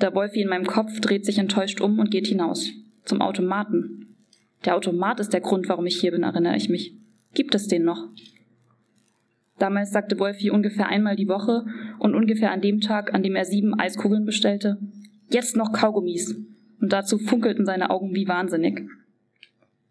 [0.00, 2.70] Der Wolfi in meinem Kopf dreht sich enttäuscht um und geht hinaus.
[3.04, 4.16] Zum Automaten.
[4.64, 6.94] Der Automat ist der Grund, warum ich hier bin, erinnere ich mich.
[7.34, 8.08] Gibt es den noch?
[9.58, 11.64] Damals sagte Wolfi ungefähr einmal die Woche
[12.00, 14.78] und ungefähr an dem Tag, an dem er sieben Eiskugeln bestellte,
[15.30, 16.34] jetzt noch Kaugummis.
[16.80, 18.82] Und dazu funkelten seine Augen wie wahnsinnig.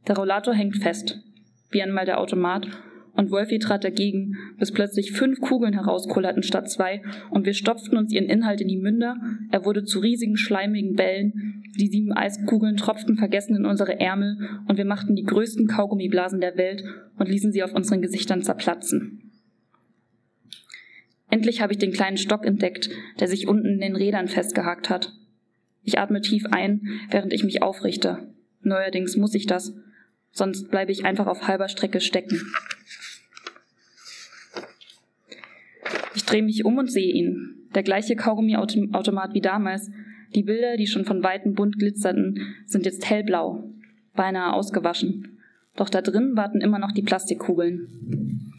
[0.08, 1.22] Der Rollator hängt fest,
[1.70, 2.68] wie einmal der Automat,
[3.14, 8.14] und Wolfi trat dagegen, bis plötzlich fünf Kugeln herauskullerten statt zwei, und wir stopften uns
[8.14, 9.18] ihren Inhalt in die Münder,
[9.52, 14.78] er wurde zu riesigen, schleimigen Bällen, die sieben Eiskugeln tropften vergessen in unsere Ärmel, und
[14.78, 16.84] wir machten die größten Kaugummiblasen der Welt
[17.18, 19.32] und ließen sie auf unseren Gesichtern zerplatzen.
[21.30, 25.14] Endlich habe ich den kleinen Stock entdeckt, der sich unten in den Rädern festgehakt hat.
[25.84, 28.34] Ich atme tief ein, während ich mich aufrichte.
[28.62, 29.74] Neuerdings muss ich das,
[30.32, 32.40] sonst bleibe ich einfach auf halber Strecke stecken.
[36.16, 37.68] Ich drehe mich um und sehe ihn.
[37.74, 39.90] Der gleiche Kaugummiautomat wie damals.
[40.36, 43.70] Die Bilder, die schon von weitem bunt glitzerten, sind jetzt hellblau,
[44.16, 45.40] beinahe ausgewaschen.
[45.76, 48.52] Doch da drin warten immer noch die Plastikkugeln.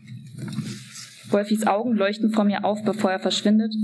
[1.30, 3.74] Wolfis Augen leuchten vor mir auf, bevor er verschwindet.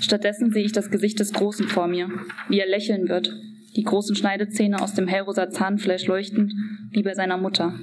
[0.00, 2.10] Stattdessen sehe ich das Gesicht des Großen vor mir,
[2.48, 3.36] wie er lächeln wird,
[3.76, 6.52] die großen Schneidezähne aus dem hellrosa Zahnfleisch leuchtend,
[6.90, 7.78] wie bei seiner Mutter.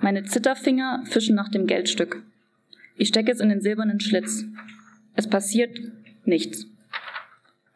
[0.00, 2.22] Meine Zitterfinger fischen nach dem Geldstück.
[2.96, 4.44] Ich stecke es in den silbernen Schlitz.
[5.14, 5.78] Es passiert
[6.24, 6.66] nichts.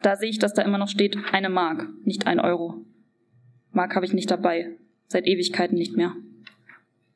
[0.01, 2.85] Da sehe ich, dass da immer noch steht eine Mark, nicht ein Euro.
[3.71, 6.13] Mark habe ich nicht dabei, seit Ewigkeiten nicht mehr.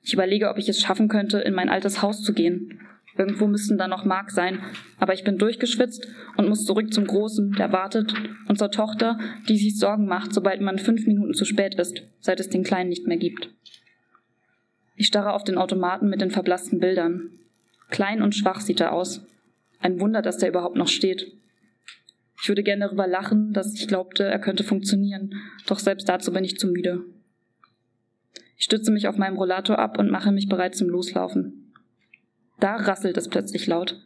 [0.01, 2.79] Ich überlege, ob ich es schaffen könnte, in mein altes Haus zu gehen,
[3.19, 4.61] Irgendwo müssten da noch Mark sein,
[4.97, 6.07] aber ich bin durchgeschwitzt
[6.37, 8.13] und muss zurück zum Großen, der wartet,
[8.47, 12.39] und zur Tochter, die sich Sorgen macht, sobald man fünf Minuten zu spät ist, seit
[12.39, 13.49] es den Kleinen nicht mehr gibt.
[14.95, 17.31] Ich starre auf den Automaten mit den verblassten Bildern.
[17.89, 19.25] Klein und schwach sieht er aus.
[19.79, 21.31] Ein Wunder, dass der überhaupt noch steht.
[22.41, 25.35] Ich würde gerne darüber lachen, dass ich glaubte, er könnte funktionieren,
[25.67, 27.03] doch selbst dazu bin ich zu müde.
[28.57, 31.73] Ich stütze mich auf meinem Rollator ab und mache mich bereit zum Loslaufen.
[32.59, 34.05] Da rasselt es plötzlich laut.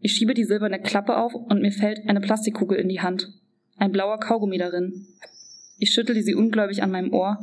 [0.00, 3.32] Ich schiebe die silberne Klappe auf und mir fällt eine Plastikkugel in die Hand.
[3.76, 5.06] Ein blauer Kaugummi darin.
[5.78, 7.38] Ich schüttle sie ungläubig an meinem Ohr,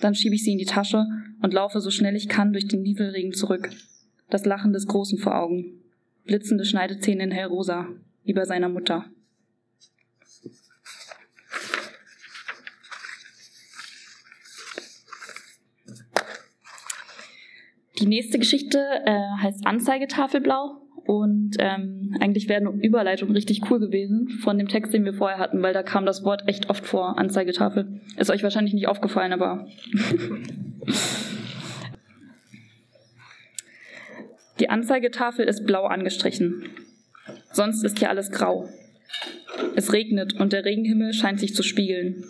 [0.00, 1.06] dann schiebe ich sie in die Tasche
[1.42, 3.70] und laufe so schnell ich kann durch den Nieselregen zurück.
[4.30, 5.80] Das Lachen des Großen vor Augen.
[6.24, 7.88] Blitzende Schneidezähne in hellrosa,
[8.22, 9.06] wie bei seiner Mutter.
[17.98, 24.28] Die nächste Geschichte äh, heißt Anzeigetafelblau und ähm, eigentlich wäre eine Überleitung richtig cool gewesen
[24.28, 27.18] von dem Text, den wir vorher hatten, weil da kam das Wort echt oft vor,
[27.18, 28.00] Anzeigetafel.
[28.16, 29.66] Ist euch wahrscheinlich nicht aufgefallen, aber.
[34.60, 36.64] Die Anzeigetafel ist blau angestrichen.
[37.50, 38.68] Sonst ist hier alles grau.
[39.74, 42.24] Es regnet und der Regenhimmel scheint sich zu spiegeln.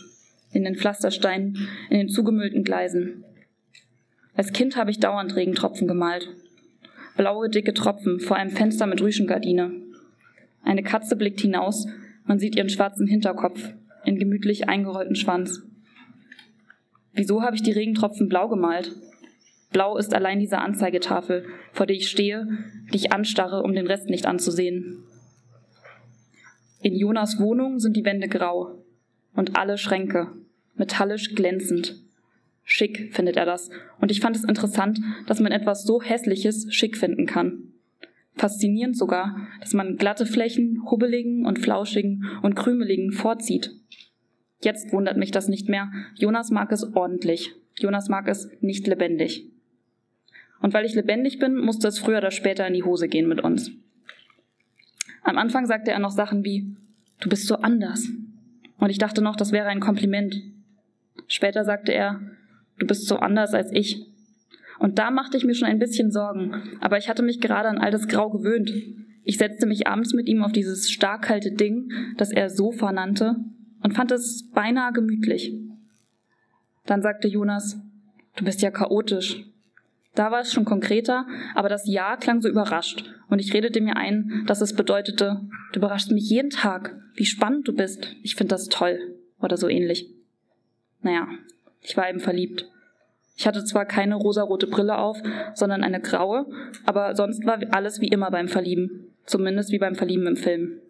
[0.53, 3.25] In den Pflastersteinen, in den zugemüllten Gleisen.
[4.37, 6.29] Als Kind habe ich dauernd Regentropfen gemalt.
[7.16, 9.73] Blaue, dicke Tropfen vor einem Fenster mit Rüschengardine.
[10.62, 11.88] Eine Katze blickt hinaus,
[12.25, 15.62] man sieht ihren schwarzen Hinterkopf, in gemütlich eingerollten Schwanz.
[17.12, 18.95] Wieso habe ich die Regentropfen blau gemalt?
[19.71, 22.47] Blau ist allein diese Anzeigetafel, vor der ich stehe,
[22.93, 25.05] die ich anstarre, um den Rest nicht anzusehen.
[26.83, 28.83] In Jonas Wohnung sind die Wände grau
[29.35, 30.29] und alle Schränke,
[30.75, 31.97] metallisch glänzend.
[32.65, 33.71] Schick findet er das.
[34.01, 37.73] Und ich fand es interessant, dass man etwas so Hässliches schick finden kann.
[38.35, 43.73] Faszinierend sogar, dass man glatte Flächen, hubbeligen und flauschigen und krümeligen vorzieht.
[44.63, 45.91] Jetzt wundert mich das nicht mehr.
[46.15, 47.53] Jonas mag es ordentlich.
[47.79, 49.51] Jonas mag es nicht lebendig.
[50.61, 53.40] Und weil ich lebendig bin, musste es früher oder später in die Hose gehen mit
[53.40, 53.70] uns.
[55.23, 56.77] Am Anfang sagte er noch Sachen wie,
[57.20, 58.09] du bist so anders.
[58.79, 60.37] Und ich dachte noch, das wäre ein Kompliment.
[61.27, 62.20] Später sagte er,
[62.79, 64.07] du bist so anders als ich.
[64.79, 67.79] Und da machte ich mir schon ein bisschen Sorgen, aber ich hatte mich gerade an
[67.79, 68.73] all das Grau gewöhnt.
[69.25, 73.37] Ich setzte mich abends mit ihm auf dieses stark kalte Ding, das er Sofa nannte,
[73.83, 75.55] und fand es beinahe gemütlich.
[76.87, 77.79] Dann sagte Jonas,
[78.37, 79.44] du bist ja chaotisch.
[80.14, 83.96] Da war es schon konkreter, aber das Ja klang so überrascht, und ich redete mir
[83.96, 85.40] ein, dass es bedeutete,
[85.73, 88.99] du überraschst mich jeden Tag, wie spannend du bist, ich finde das toll,
[89.40, 90.09] oder so ähnlich.
[91.03, 91.29] Naja,
[91.81, 92.68] ich war eben verliebt.
[93.37, 95.16] Ich hatte zwar keine rosarote Brille auf,
[95.55, 96.46] sondern eine graue,
[96.85, 99.07] aber sonst war alles wie immer beim Verlieben.
[99.25, 100.81] Zumindest wie beim Verlieben im Film.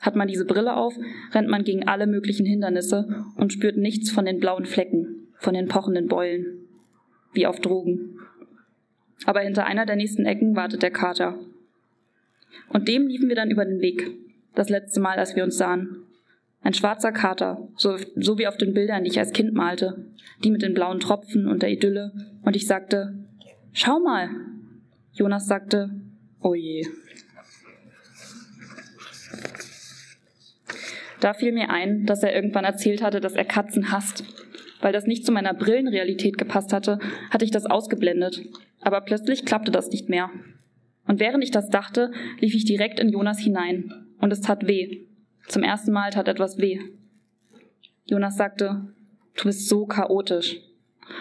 [0.00, 0.94] Hat man diese Brille auf,
[1.32, 5.68] rennt man gegen alle möglichen Hindernisse und spürt nichts von den blauen Flecken, von den
[5.68, 6.66] pochenden Beulen.
[7.34, 8.18] Wie auf Drogen.
[9.26, 11.38] Aber hinter einer der nächsten Ecken wartet der Kater.
[12.68, 14.10] Und dem liefen wir dann über den Weg.
[14.54, 16.04] Das letzte Mal, als wir uns sahen.
[16.62, 20.06] Ein schwarzer Kater, so, so wie auf den Bildern, die ich als Kind malte,
[20.44, 23.14] die mit den blauen Tropfen und der Idylle, und ich sagte,
[23.72, 24.30] schau mal.
[25.12, 25.90] Jonas sagte,
[26.40, 26.86] oh je.
[31.20, 34.24] Da fiel mir ein, dass er irgendwann erzählt hatte, dass er Katzen hasst.
[34.80, 36.98] Weil das nicht zu meiner Brillenrealität gepasst hatte,
[37.30, 38.42] hatte ich das ausgeblendet.
[38.82, 40.30] Aber plötzlich klappte das nicht mehr.
[41.06, 43.92] Und während ich das dachte, lief ich direkt in Jonas hinein.
[44.20, 45.06] Und es tat weh.
[45.48, 46.80] Zum ersten Mal tat etwas weh.
[48.04, 48.92] Jonas sagte,
[49.36, 50.60] du bist so chaotisch.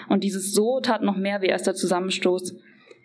[0.10, 2.56] Und dieses So tat noch mehr weh als der Zusammenstoß.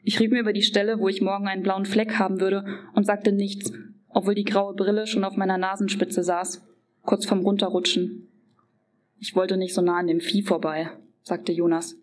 [0.02, 2.64] Ich rieb mir über die Stelle, wo ich morgen einen blauen Fleck haben würde,
[2.94, 3.72] und sagte nichts,
[4.08, 6.64] obwohl die graue Brille schon auf meiner Nasenspitze saß,
[7.02, 8.28] kurz vorm Runterrutschen.
[9.18, 10.90] Ich wollte nicht so nah an dem Vieh vorbei,
[11.22, 11.96] sagte Jonas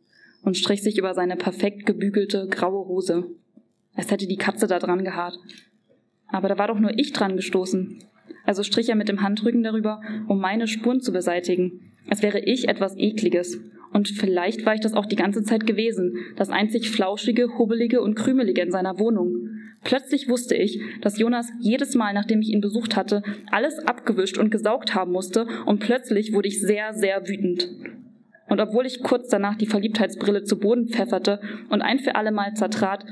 [0.43, 3.25] und strich sich über seine perfekt gebügelte graue Hose.
[3.95, 5.37] Es hätte die Katze da dran gehaart.
[6.27, 8.03] Aber da war doch nur ich dran gestoßen.
[8.45, 11.91] Also strich er mit dem Handrücken darüber, um meine Spuren zu beseitigen.
[12.09, 13.59] Als wäre ich etwas Ekliges.
[13.93, 18.15] Und vielleicht war ich das auch die ganze Zeit gewesen, das einzig Flauschige, Hubbelige und
[18.15, 19.49] Krümelige in seiner Wohnung.
[19.83, 24.49] Plötzlich wusste ich, dass Jonas jedes Mal, nachdem ich ihn besucht hatte, alles abgewischt und
[24.49, 27.69] gesaugt haben musste, und plötzlich wurde ich sehr, sehr wütend.
[28.47, 32.53] Und obwohl ich kurz danach die Verliebtheitsbrille zu Boden pfefferte und ein für alle Mal
[32.53, 33.05] zertrat,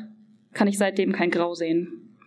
[0.54, 2.18] kann ich seitdem kein Grau sehen.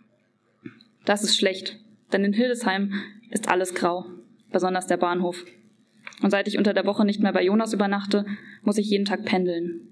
[1.05, 1.79] Das ist schlecht,
[2.11, 2.93] denn in Hildesheim
[3.29, 4.05] ist alles grau,
[4.51, 5.45] besonders der Bahnhof.
[6.21, 8.25] Und seit ich unter der Woche nicht mehr bei Jonas übernachte,
[8.63, 9.89] muss ich jeden Tag pendeln.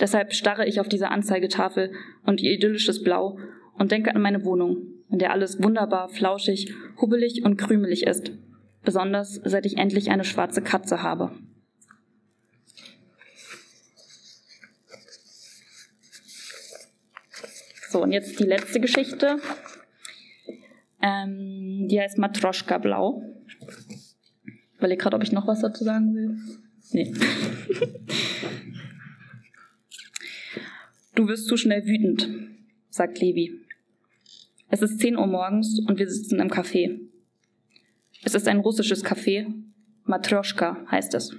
[0.00, 1.92] Deshalb starre ich auf diese Anzeigetafel
[2.24, 3.38] und ihr idyllisches Blau
[3.76, 4.78] und denke an meine Wohnung,
[5.10, 8.32] in der alles wunderbar, flauschig, hubbelig und krümelig ist.
[8.84, 11.32] Besonders seit ich endlich eine schwarze Katze habe.
[17.94, 19.36] So, und jetzt die letzte Geschichte.
[21.00, 23.22] Ähm, die heißt Matroschka Blau.
[23.56, 26.36] Ich überlege gerade, ob ich noch was dazu sagen will.
[26.90, 27.14] Nee.
[31.14, 32.28] du wirst zu schnell wütend,
[32.90, 33.60] sagt Levi.
[34.70, 36.98] Es ist 10 Uhr morgens und wir sitzen im Café.
[38.24, 39.46] Es ist ein russisches Café.
[40.02, 41.30] Matroschka heißt es.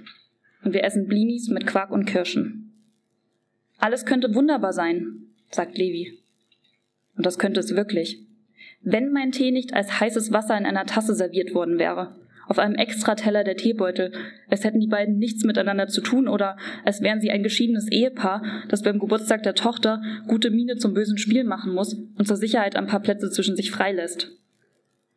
[0.64, 2.72] Und wir essen Blinis mit Quark und Kirschen.
[3.76, 6.22] Alles könnte wunderbar sein, sagt Levi.
[7.16, 8.20] Und das könnte es wirklich.
[8.82, 12.14] Wenn mein Tee nicht als heißes Wasser in einer Tasse serviert worden wäre,
[12.46, 14.12] auf einem Extrateller der Teebeutel,
[14.48, 18.42] es hätten die beiden nichts miteinander zu tun oder als wären sie ein geschiedenes Ehepaar,
[18.68, 22.76] das beim Geburtstag der Tochter gute Miene zum bösen Spiel machen muss und zur Sicherheit
[22.76, 24.30] ein paar Plätze zwischen sich freilässt.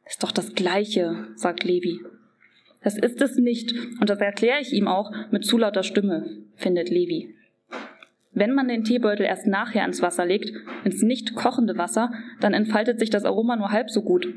[0.07, 1.99] Ist doch das Gleiche, sagt Levi.
[2.81, 6.89] Das ist es nicht, und das erkläre ich ihm auch mit zu lauter Stimme, findet
[6.89, 7.35] Levi.
[8.31, 10.51] Wenn man den Teebeutel erst nachher ins Wasser legt,
[10.83, 14.33] ins nicht kochende Wasser, dann entfaltet sich das Aroma nur halb so gut.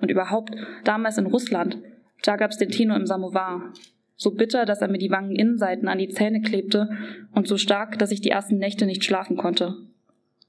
[0.00, 1.78] Und überhaupt, damals in Russland,
[2.22, 3.72] da gab's den Tee nur im Samovar.
[4.16, 6.88] So bitter, dass er mir die Wangeninnenseiten an die Zähne klebte
[7.32, 9.76] und so stark, dass ich die ersten Nächte nicht schlafen konnte.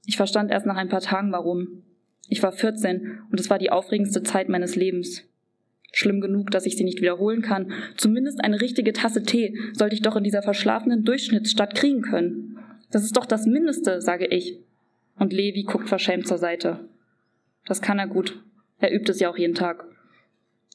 [0.06, 1.82] Ich verstand erst nach ein paar Tagen warum.
[2.28, 5.24] Ich war 14 und es war die aufregendste Zeit meines Lebens.
[5.92, 7.72] Schlimm genug, dass ich sie nicht wiederholen kann.
[7.96, 12.58] Zumindest eine richtige Tasse Tee sollte ich doch in dieser verschlafenen Durchschnittsstadt kriegen können.
[12.90, 14.58] Das ist doch das Mindeste, sage ich.
[15.18, 16.80] Und Levi guckt verschämt zur Seite.
[17.66, 18.42] Das kann er gut.
[18.78, 19.84] Er übt es ja auch jeden Tag.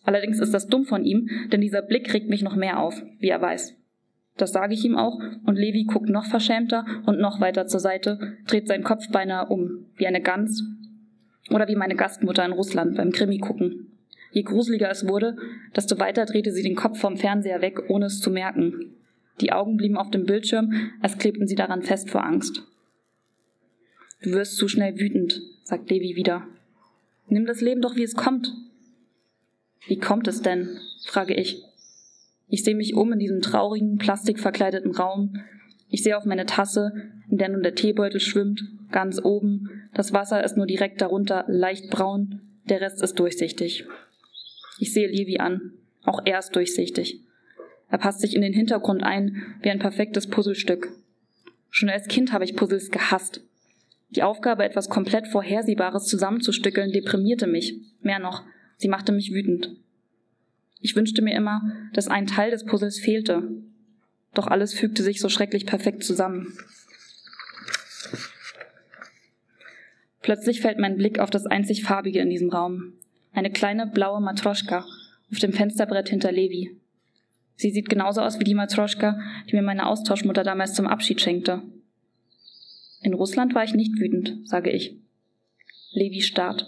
[0.04, 3.30] Allerdings ist das dumm von ihm, denn dieser Blick regt mich noch mehr auf, wie
[3.30, 3.76] er weiß.
[4.36, 8.38] Das sage ich ihm auch, und Levi guckt noch verschämter und noch weiter zur Seite,
[8.48, 10.64] dreht seinen Kopf beinahe um, wie eine Gans
[11.52, 13.93] oder wie meine Gastmutter in Russland beim Krimi gucken.
[14.34, 15.38] Je gruseliger es wurde,
[15.76, 18.96] desto weiter drehte sie den Kopf vom Fernseher weg, ohne es zu merken.
[19.42, 22.64] Die Augen blieben auf dem Bildschirm, als klebten sie daran fest vor Angst.
[24.24, 26.48] Du wirst zu schnell wütend, sagt Levi wieder.
[27.28, 28.54] Nimm das Leben doch, wie es kommt.
[29.88, 30.80] Wie kommt es denn?
[31.06, 31.62] frage ich.
[32.48, 35.44] Ich sehe mich um in diesem traurigen, plastikverkleideten Raum.
[35.90, 36.92] Ich sehe auf meine Tasse,
[37.30, 39.90] in der nun der Teebeutel schwimmt, ganz oben.
[39.94, 42.42] Das Wasser ist nur direkt darunter, leicht braun.
[42.70, 43.86] Der Rest ist durchsichtig.
[44.80, 45.74] Ich sehe Levi an.
[46.04, 47.22] Auch er ist durchsichtig.
[47.90, 50.90] Er passt sich in den Hintergrund ein, wie ein perfektes Puzzlestück.
[51.70, 53.42] Schon als Kind habe ich Puzzles gehasst.
[54.10, 57.76] Die Aufgabe, etwas komplett Vorhersehbares zusammenzustückeln, deprimierte mich.
[58.02, 58.44] Mehr noch,
[58.78, 59.76] sie machte mich wütend.
[60.80, 61.62] Ich wünschte mir immer,
[61.94, 63.50] dass ein Teil des Puzzles fehlte.
[64.34, 66.58] Doch alles fügte sich so schrecklich perfekt zusammen.
[70.22, 72.94] Plötzlich fällt mein Blick auf das einzig Farbige in diesem Raum.
[73.34, 74.86] Eine kleine blaue Matroschka
[75.32, 76.78] auf dem Fensterbrett hinter Levi.
[77.56, 79.20] Sie sieht genauso aus wie die Matroschka,
[79.50, 81.62] die mir meine Austauschmutter damals zum Abschied schenkte.
[83.02, 84.96] In Russland war ich nicht wütend, sage ich.
[85.92, 86.66] Levi starrt.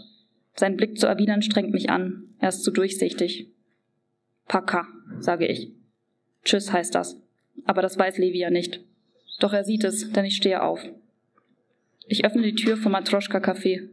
[0.56, 2.30] Sein Blick zu erwidern strengt mich an.
[2.40, 3.48] Er ist zu durchsichtig.
[4.48, 4.88] Paka,
[5.20, 5.72] sage ich.
[6.44, 7.18] Tschüss heißt das.
[7.66, 8.82] Aber das weiß Levi ja nicht.
[9.40, 10.82] Doch er sieht es, denn ich stehe auf.
[12.08, 13.90] Ich öffne die Tür vom Matroschka Café.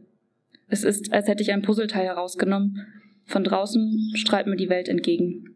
[0.67, 2.85] Es ist, als hätte ich ein Puzzleteil herausgenommen.
[3.25, 5.55] Von draußen strahlt mir die Welt entgegen.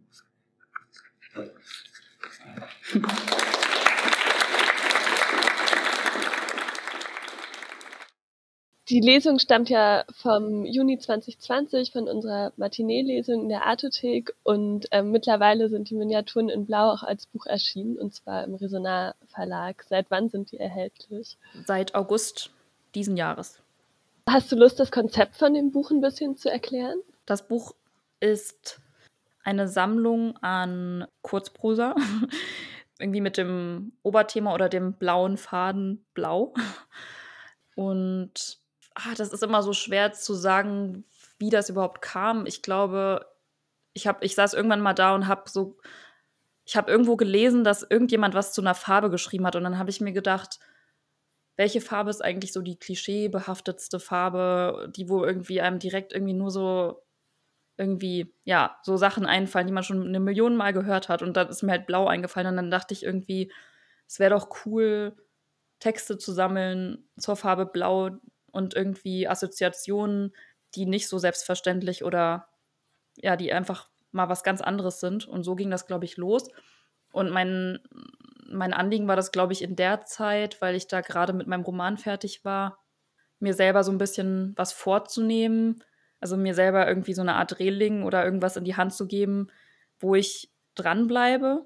[8.90, 15.12] Die Lesung stammt ja vom Juni 2020 von unserer Matinee-Lesung in der Artothek und ähm,
[15.12, 19.84] mittlerweile sind die Miniaturen in Blau auch als Buch erschienen und zwar im Resonar Verlag.
[19.90, 21.38] Seit wann sind die erhältlich?
[21.66, 22.50] Seit August
[22.96, 23.60] diesen Jahres.
[24.30, 27.00] Hast du Lust, das Konzept von dem Buch ein bisschen zu erklären?
[27.26, 27.74] Das Buch
[28.20, 28.82] ist
[29.46, 31.96] eine Sammlung an Kurzprosa,
[33.00, 36.54] irgendwie mit dem Oberthema oder dem blauen Faden blau.
[37.76, 38.58] Und
[38.96, 41.06] ah, das ist immer so schwer zu sagen,
[41.40, 42.46] wie das überhaupt kam.
[42.46, 43.26] Ich glaube,
[43.94, 45.78] ich habe, ich saß irgendwann mal da und habe so,
[46.66, 49.90] ich habe irgendwo gelesen, dass irgendjemand was zu einer Farbe geschrieben hat und dann habe
[49.90, 50.60] ich mir gedacht,
[51.58, 56.52] welche Farbe ist eigentlich so die klischeebehaftetste Farbe, die wo irgendwie einem direkt irgendwie nur
[56.52, 57.04] so
[57.78, 61.22] irgendwie, ja, so Sachen einfallen, die man schon eine Million Mal gehört hat.
[61.22, 62.48] Und dann ist mir halt blau eingefallen.
[62.48, 63.52] Und dann dachte ich irgendwie,
[64.08, 65.16] es wäre doch cool,
[65.80, 68.18] Texte zu sammeln zur Farbe blau,
[68.58, 70.34] und irgendwie Assoziationen,
[70.74, 72.48] die nicht so selbstverständlich oder
[73.16, 75.28] ja, die einfach mal was ganz anderes sind.
[75.28, 76.50] Und so ging das, glaube ich, los.
[77.12, 77.80] Und mein,
[78.50, 81.64] mein Anliegen war das, glaube ich, in der Zeit, weil ich da gerade mit meinem
[81.64, 82.80] Roman fertig war,
[83.40, 85.84] mir selber so ein bisschen was vorzunehmen,
[86.20, 89.50] also mir selber irgendwie so eine Art Reling oder irgendwas in die Hand zu geben,
[90.00, 91.66] wo ich dranbleibe.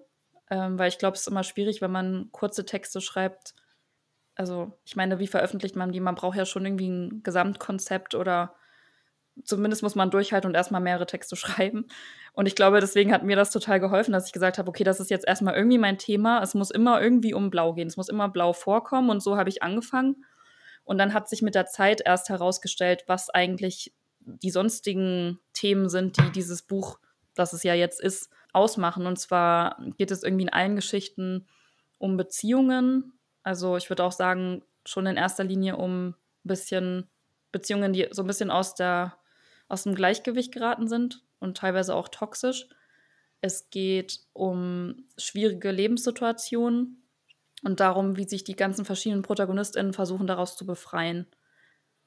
[0.50, 3.56] Ähm, weil ich glaube, es ist immer schwierig, wenn man kurze Texte schreibt.
[4.36, 6.02] Also, ich meine, wie veröffentlicht man die?
[6.02, 8.56] Man braucht ja schon irgendwie ein Gesamtkonzept oder
[9.44, 11.86] zumindest muss man durchhalten und erstmal mehrere Texte schreiben.
[12.34, 15.00] Und ich glaube, deswegen hat mir das total geholfen, dass ich gesagt habe, okay, das
[15.00, 16.42] ist jetzt erstmal irgendwie mein Thema.
[16.42, 17.88] Es muss immer irgendwie um Blau gehen.
[17.88, 19.10] Es muss immer blau vorkommen.
[19.10, 20.24] Und so habe ich angefangen.
[20.84, 26.18] Und dann hat sich mit der Zeit erst herausgestellt, was eigentlich die sonstigen Themen sind,
[26.18, 27.00] die dieses Buch,
[27.36, 29.06] das es ja jetzt ist, ausmachen.
[29.06, 31.48] Und zwar geht es irgendwie in allen Geschichten
[31.98, 33.14] um Beziehungen.
[33.44, 37.10] Also ich würde auch sagen, schon in erster Linie um ein bisschen
[37.52, 39.18] Beziehungen, die so ein bisschen aus, der,
[39.72, 42.67] aus dem Gleichgewicht geraten sind und teilweise auch toxisch.
[43.39, 47.07] Es geht um schwierige Lebenssituationen
[47.63, 51.26] und darum, wie sich die ganzen verschiedenen ProtagonistInnen versuchen, daraus zu befreien.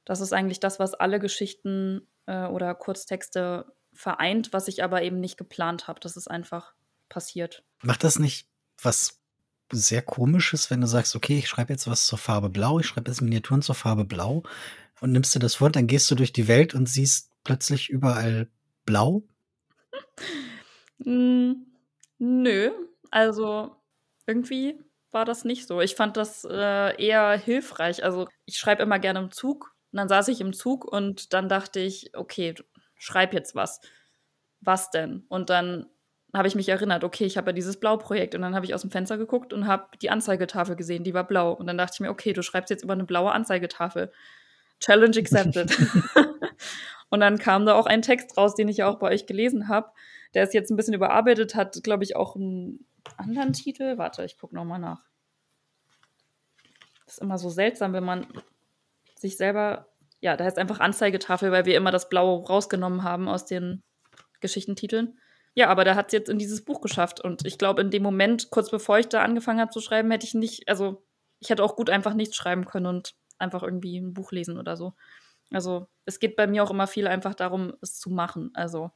[0.04, 5.20] Das ist eigentlich das, was alle Geschichten äh, oder Kurztexte vereint, was ich aber eben
[5.20, 6.00] nicht geplant habe.
[6.00, 6.74] Das ist einfach
[7.08, 7.64] passiert.
[7.82, 8.48] Macht das nicht
[8.82, 9.20] was
[9.72, 13.10] sehr komisches, wenn du sagst, okay, ich schreibe jetzt was zur Farbe Blau, ich schreibe
[13.10, 14.42] jetzt Miniaturen zur Farbe Blau
[15.00, 18.48] und nimmst dir das vor, dann gehst du durch die Welt und siehst plötzlich überall
[18.84, 19.22] Blau?
[21.02, 21.66] Hm,
[22.18, 22.70] nö,
[23.10, 23.76] also
[24.26, 24.80] irgendwie
[25.10, 25.80] war das nicht so.
[25.80, 28.02] Ich fand das äh, eher hilfreich.
[28.04, 31.48] Also ich schreibe immer gerne im Zug und dann saß ich im Zug und dann
[31.48, 32.54] dachte ich, okay,
[32.98, 33.80] schreib jetzt was.
[34.60, 35.24] Was denn?
[35.28, 35.86] Und dann
[36.34, 38.80] habe ich mich erinnert, okay, ich habe ja dieses Blau-Projekt und dann habe ich aus
[38.80, 41.52] dem Fenster geguckt und habe die Anzeigetafel gesehen, die war blau.
[41.52, 44.10] Und dann dachte ich mir, okay, du schreibst jetzt über eine blaue Anzeigetafel.
[44.80, 45.70] Challenge accepted.
[47.14, 49.68] und dann kam da auch ein Text raus, den ich ja auch bei euch gelesen
[49.68, 49.92] habe.
[50.34, 53.98] Der ist jetzt ein bisschen überarbeitet, hat, glaube ich, auch einen anderen Titel.
[53.98, 55.00] Warte, ich gucke nochmal nach.
[57.04, 58.26] Das ist immer so seltsam, wenn man
[59.14, 59.86] sich selber,
[60.18, 63.80] ja, da heißt einfach Anzeigetafel, weil wir immer das Blaue rausgenommen haben aus den
[64.40, 65.16] Geschichtentiteln.
[65.54, 67.20] Ja, aber da hat es jetzt in dieses Buch geschafft.
[67.20, 70.26] Und ich glaube, in dem Moment, kurz bevor ich da angefangen habe zu schreiben, hätte
[70.26, 71.06] ich nicht, also
[71.38, 74.76] ich hätte auch gut einfach nichts schreiben können und einfach irgendwie ein Buch lesen oder
[74.76, 74.94] so.
[75.50, 78.50] Also es geht bei mir auch immer viel einfach darum, es zu machen.
[78.54, 78.90] Also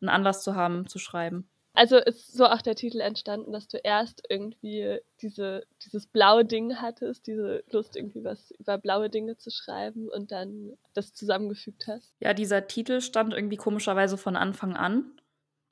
[0.00, 1.48] einen Anlass zu haben, zu schreiben.
[1.76, 6.76] Also ist so auch der Titel entstanden, dass du erst irgendwie diese, dieses blaue Ding
[6.80, 12.14] hattest, diese Lust, irgendwie was über blaue Dinge zu schreiben und dann das zusammengefügt hast?
[12.20, 15.20] Ja, dieser Titel stand irgendwie komischerweise von Anfang an.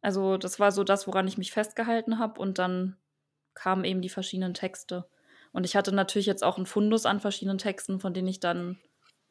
[0.03, 2.99] Also das war so das, woran ich mich festgehalten habe und dann
[3.55, 5.07] kamen eben die verschiedenen Texte.
[5.53, 8.79] Und ich hatte natürlich jetzt auch einen Fundus an verschiedenen Texten, von denen ich dann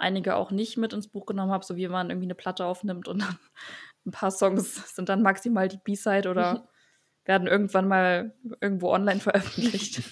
[0.04, 3.08] einige auch nicht mit ins Buch genommen habe, so wie man irgendwie eine Platte aufnimmt
[3.08, 3.40] und dann
[4.06, 6.68] ein paar Songs sind dann maximal die B-Side oder
[7.26, 10.04] werden irgendwann mal irgendwo online veröffentlicht.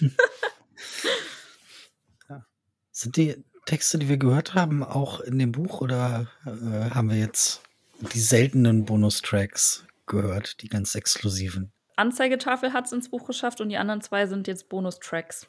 [2.28, 2.46] ja.
[2.90, 7.18] Sind die Texte, die wir gehört haben, auch in dem Buch oder äh, haben wir
[7.18, 7.62] jetzt
[8.00, 11.70] die seltenen Bonustracks gehört, die ganz exklusiven?
[11.96, 15.46] Anzeigetafel hat es ins Buch geschafft und die anderen zwei sind jetzt Bonustracks.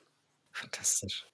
[0.51, 1.25] Fantastisch.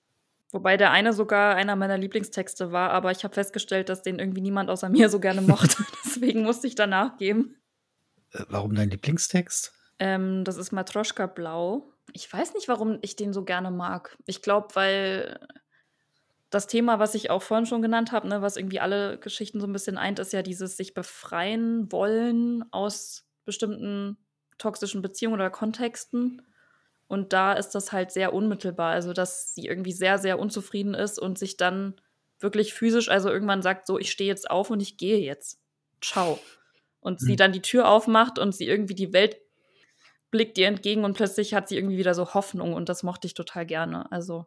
[0.51, 4.41] Wobei der eine sogar einer meiner Lieblingstexte war, aber ich habe festgestellt, dass den irgendwie
[4.41, 5.83] niemand außer mir so gerne mochte.
[6.05, 7.55] Deswegen musste ich danach geben.
[8.31, 9.73] Äh, warum dein Lieblingstext?
[9.99, 11.93] Ähm, das ist Matroschka Blau.
[12.13, 14.17] Ich weiß nicht, warum ich den so gerne mag.
[14.25, 15.39] Ich glaube, weil
[16.49, 19.67] das Thema, was ich auch vorhin schon genannt habe, ne, was irgendwie alle Geschichten so
[19.67, 24.17] ein bisschen eint, ist ja dieses sich befreien wollen aus bestimmten
[24.57, 26.41] toxischen Beziehungen oder Kontexten.
[27.09, 28.91] Und da ist das halt sehr unmittelbar.
[28.91, 31.99] Also, dass sie irgendwie sehr, sehr unzufrieden ist und sich dann
[32.39, 35.59] wirklich physisch, also irgendwann sagt, so, ich stehe jetzt auf und ich gehe jetzt.
[36.01, 36.39] Ciao.
[37.01, 37.25] Und mhm.
[37.25, 39.41] sie dann die Tür aufmacht und sie irgendwie die Welt
[40.29, 43.33] blickt ihr entgegen und plötzlich hat sie irgendwie wieder so Hoffnung und das mochte ich
[43.33, 44.11] total gerne.
[44.11, 44.45] Also,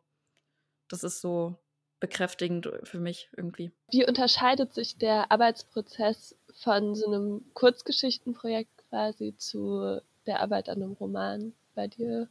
[0.88, 1.56] das ist so
[1.98, 3.72] bekräftigend für mich irgendwie.
[3.90, 10.92] Wie unterscheidet sich der Arbeitsprozess von so einem Kurzgeschichtenprojekt quasi zu der Arbeit an einem
[10.92, 12.28] Roman bei dir?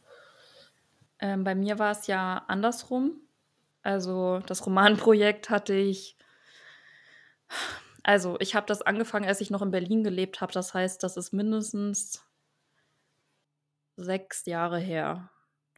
[1.22, 3.22] Ähm, bei mir war es ja andersrum.
[3.84, 6.17] Also das Romanprojekt hatte ich.
[8.03, 10.51] Also ich habe das angefangen, als ich noch in Berlin gelebt habe.
[10.51, 12.26] Das heißt, das ist mindestens
[13.95, 15.30] sechs Jahre her.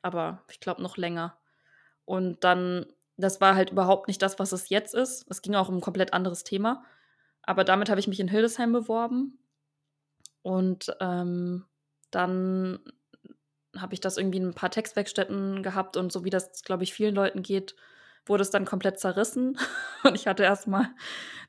[0.02, 1.38] Aber ich glaube noch länger.
[2.06, 2.86] Und dann,
[3.18, 5.26] das war halt überhaupt nicht das, was es jetzt ist.
[5.30, 6.86] Es ging auch um ein komplett anderes Thema.
[7.41, 9.38] Aber damit habe ich mich in Hildesheim beworben.
[10.41, 11.66] Und ähm,
[12.12, 12.80] dann
[13.78, 16.94] habe ich das irgendwie in ein paar Textwerkstätten gehabt und so wie das, glaube ich,
[16.94, 17.76] vielen Leuten geht,
[18.26, 19.58] wurde es dann komplett zerrissen.
[20.04, 20.88] Und ich hatte erstmal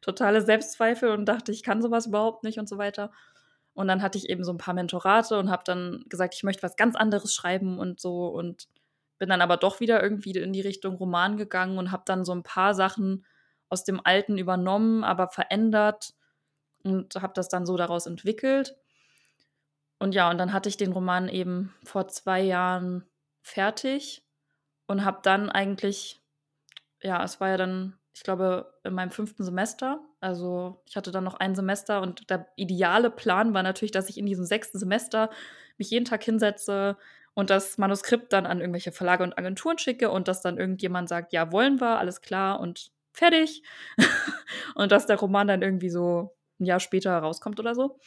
[0.00, 3.10] totale Selbstzweifel und dachte, ich kann sowas überhaupt nicht und so weiter.
[3.74, 6.62] Und dann hatte ich eben so ein paar Mentorate und habe dann gesagt, ich möchte
[6.62, 8.68] was ganz anderes schreiben und so und
[9.18, 12.32] bin dann aber doch wieder irgendwie in die Richtung Roman gegangen und habe dann so
[12.32, 13.24] ein paar Sachen
[13.68, 16.14] aus dem Alten übernommen, aber verändert
[16.84, 18.76] und habe das dann so daraus entwickelt.
[20.04, 23.06] Und ja, und dann hatte ich den Roman eben vor zwei Jahren
[23.40, 24.22] fertig
[24.86, 26.20] und habe dann eigentlich,
[27.00, 30.00] ja, es war ja dann, ich glaube, in meinem fünften Semester.
[30.20, 34.18] Also ich hatte dann noch ein Semester und der ideale Plan war natürlich, dass ich
[34.18, 35.30] in diesem sechsten Semester
[35.78, 36.98] mich jeden Tag hinsetze
[37.32, 41.32] und das Manuskript dann an irgendwelche Verlage und Agenturen schicke und dass dann irgendjemand sagt,
[41.32, 43.62] ja, wollen wir, alles klar und fertig.
[44.74, 47.98] und dass der Roman dann irgendwie so ein Jahr später rauskommt oder so.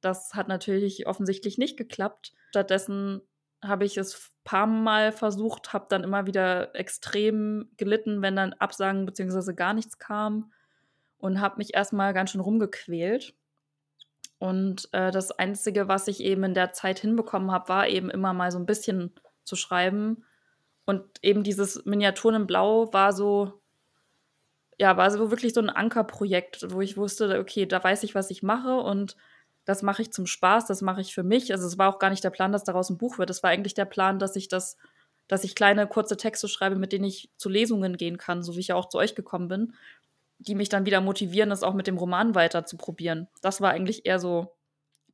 [0.00, 2.32] Das hat natürlich offensichtlich nicht geklappt.
[2.50, 3.20] Stattdessen
[3.62, 8.54] habe ich es ein paar Mal versucht, habe dann immer wieder extrem gelitten, wenn dann
[8.54, 9.52] Absagen bzw.
[9.52, 10.52] gar nichts kam
[11.18, 13.34] und habe mich erstmal ganz schön rumgequält.
[14.38, 18.32] Und äh, das Einzige, was ich eben in der Zeit hinbekommen habe, war eben immer
[18.32, 20.24] mal so ein bisschen zu schreiben.
[20.86, 23.60] Und eben dieses Miniaturen in Blau war so,
[24.78, 28.30] ja, war so wirklich so ein Ankerprojekt, wo ich wusste, okay, da weiß ich, was
[28.30, 29.14] ich mache und
[29.70, 31.52] das mache ich zum Spaß, das mache ich für mich.
[31.52, 33.30] Also es war auch gar nicht der Plan, dass daraus ein Buch wird.
[33.30, 34.76] Es war eigentlich der Plan, dass ich das,
[35.28, 38.60] dass ich kleine, kurze Texte schreibe, mit denen ich zu Lesungen gehen kann, so wie
[38.60, 39.74] ich ja auch zu euch gekommen bin,
[40.38, 43.28] die mich dann wieder motivieren, das auch mit dem Roman weiter zu probieren.
[43.42, 44.56] Das war eigentlich eher so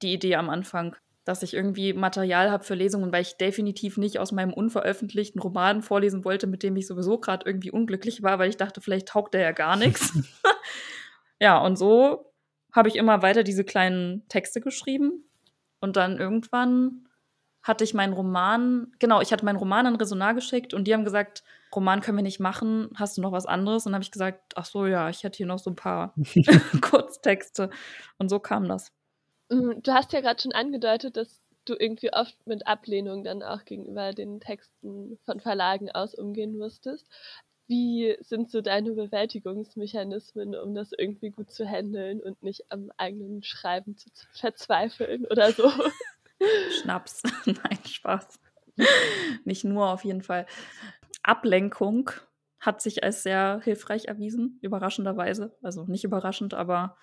[0.01, 0.97] die Idee am Anfang,
[1.27, 5.83] dass ich irgendwie Material habe für Lesungen, weil ich definitiv nicht aus meinem unveröffentlichten Roman
[5.83, 9.35] vorlesen wollte, mit dem ich sowieso gerade irgendwie unglücklich war, weil ich dachte, vielleicht taugt
[9.35, 10.19] der ja gar nichts.
[11.41, 12.33] ja, und so
[12.77, 15.25] habe ich immer weiter diese kleinen Texte geschrieben.
[15.81, 17.09] Und dann irgendwann
[17.63, 21.05] hatte ich meinen Roman, genau, ich hatte meinen Roman an Resonar geschickt und die haben
[21.05, 21.43] gesagt,
[21.75, 23.85] Roman können wir nicht machen, hast du noch was anderes?
[23.85, 26.15] Und dann habe ich gesagt, ach so, ja, ich hätte hier noch so ein paar
[26.81, 27.71] Kurztexte.
[28.19, 28.93] Und so kam das.
[29.51, 33.65] Mm, du hast ja gerade schon angedeutet, dass du irgendwie oft mit Ablehnung dann auch
[33.65, 37.09] gegenüber den Texten von Verlagen aus umgehen musstest.
[37.69, 43.43] Wie sind so deine Bewältigungsmechanismen, um das irgendwie gut zu handeln und nicht am eigenen
[43.43, 45.71] Schreiben zu verzweifeln oder so?
[46.83, 47.23] Schnaps.
[47.45, 48.39] Nein, Spaß.
[49.45, 50.47] nicht nur auf jeden Fall.
[51.23, 52.11] Ablenkung
[52.61, 55.57] hat sich als sehr hilfreich erwiesen, überraschenderweise.
[55.63, 56.97] Also nicht überraschend, aber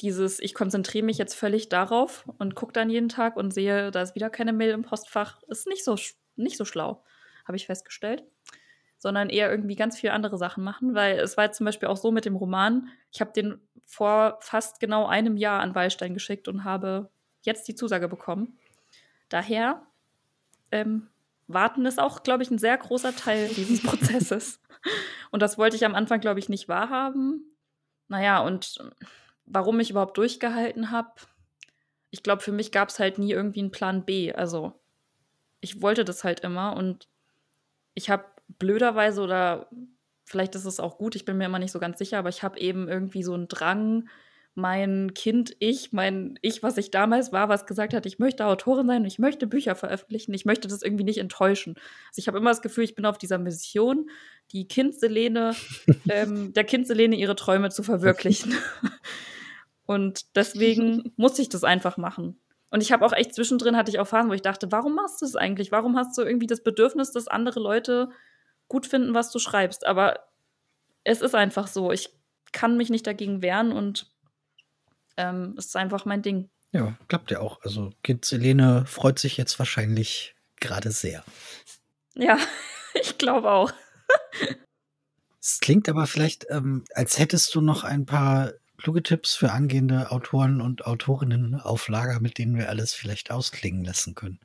[0.00, 4.02] dieses, ich konzentriere mich jetzt völlig darauf und gucke dann jeden Tag und sehe, da
[4.02, 5.96] ist wieder keine Mail im Postfach, ist nicht so,
[6.34, 7.04] nicht so schlau,
[7.44, 8.24] habe ich festgestellt
[9.02, 11.96] sondern eher irgendwie ganz viele andere Sachen machen, weil es war jetzt zum Beispiel auch
[11.96, 16.46] so mit dem Roman, ich habe den vor fast genau einem Jahr an Wallstein geschickt
[16.46, 18.56] und habe jetzt die Zusage bekommen.
[19.28, 19.82] Daher,
[20.70, 21.08] ähm,
[21.48, 24.60] warten ist auch, glaube ich, ein sehr großer Teil dieses Prozesses.
[25.32, 27.56] Und das wollte ich am Anfang, glaube ich, nicht wahrhaben.
[28.06, 28.88] Naja, und
[29.46, 31.10] warum ich überhaupt durchgehalten habe,
[32.10, 34.32] ich glaube, für mich gab es halt nie irgendwie einen Plan B.
[34.32, 34.80] Also,
[35.60, 37.08] ich wollte das halt immer und
[37.94, 38.26] ich habe
[38.58, 39.68] blöderweise oder
[40.24, 42.42] vielleicht ist es auch gut, ich bin mir immer nicht so ganz sicher, aber ich
[42.42, 44.08] habe eben irgendwie so einen Drang,
[44.54, 48.86] mein Kind, ich, mein Ich, was ich damals war, was gesagt hat, ich möchte Autorin
[48.86, 51.74] sein und ich möchte Bücher veröffentlichen, ich möchte das irgendwie nicht enttäuschen.
[52.08, 54.10] Also ich habe immer das Gefühl, ich bin auf dieser Mission,
[54.52, 55.54] die Kind Selene,
[56.08, 58.54] ähm, der Kind Selene ihre Träume zu verwirklichen.
[59.86, 62.38] und deswegen muss ich das einfach machen.
[62.70, 65.20] Und ich habe auch echt zwischendrin hatte ich auch Phasen, wo ich dachte, warum machst
[65.20, 65.72] du es eigentlich?
[65.72, 68.08] Warum hast du irgendwie das Bedürfnis, dass andere Leute
[68.72, 69.86] gut finden, was du schreibst.
[69.86, 70.18] Aber
[71.04, 71.92] es ist einfach so.
[71.92, 72.10] Ich
[72.52, 74.10] kann mich nicht dagegen wehren und
[75.16, 76.50] ähm, es ist einfach mein Ding.
[76.72, 77.60] Ja, klappt ja auch.
[77.62, 81.22] Also Kind Selene freut sich jetzt wahrscheinlich gerade sehr.
[82.14, 82.38] Ja,
[82.94, 83.72] ich glaube auch.
[85.40, 90.10] Es klingt aber vielleicht, ähm, als hättest du noch ein paar kluge Tipps für angehende
[90.10, 94.40] Autoren und Autorinnen auf Lager, mit denen wir alles vielleicht ausklingen lassen können.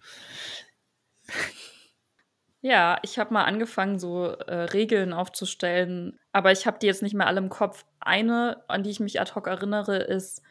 [2.68, 7.13] Ja, ich habe mal angefangen, so äh, Regeln aufzustellen, aber ich habe die jetzt nicht
[7.13, 7.86] mehr alle im Kopf.
[8.01, 10.41] Eine, an die ich mich ad hoc erinnere, ist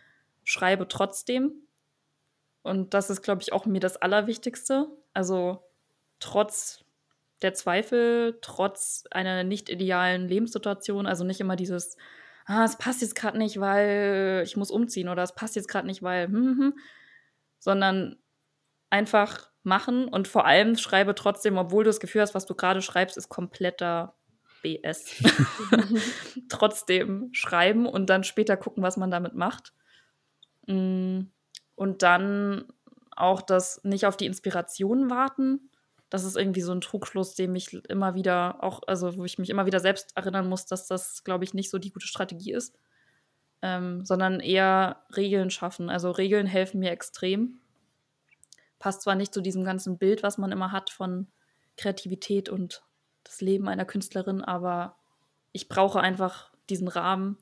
[0.43, 1.53] schreibe trotzdem.
[2.63, 4.89] Und das ist, glaube ich, auch mir das Allerwichtigste.
[5.13, 5.63] Also
[6.19, 6.87] trotz
[7.43, 11.99] der Zweifel, trotz einer nicht idealen Lebenssituation, also nicht immer dieses,
[12.47, 15.87] ah, es passt jetzt gerade nicht, weil ich muss umziehen oder es passt jetzt gerade
[15.87, 16.79] nicht, weil, hm, hm, hm,
[17.59, 18.17] sondern
[18.89, 22.81] einfach machen und vor allem schreibe trotzdem, obwohl du das Gefühl hast, was du gerade
[22.81, 24.15] schreibst, ist kompletter
[24.63, 25.23] BS.
[26.49, 29.75] trotzdem schreiben und dann später gucken, was man damit macht.
[30.67, 31.23] Mm,
[31.75, 32.65] und dann
[33.15, 35.71] auch das nicht auf die Inspiration warten.
[36.11, 39.51] Das ist irgendwie so ein Trugschluss, dem ich immer wieder auch, also wo ich mich
[39.51, 42.75] immer wieder selbst erinnern muss, dass das, glaube ich, nicht so die gute Strategie ist.
[43.63, 45.91] Ähm, sondern eher Regeln schaffen.
[45.91, 47.59] Also Regeln helfen mir extrem
[48.79, 51.29] passt zwar nicht zu diesem ganzen Bild, was man immer hat von
[51.77, 52.83] Kreativität und
[53.25, 54.97] das Leben einer Künstlerin, aber
[55.53, 57.39] ich brauche einfach diesen Rahmen.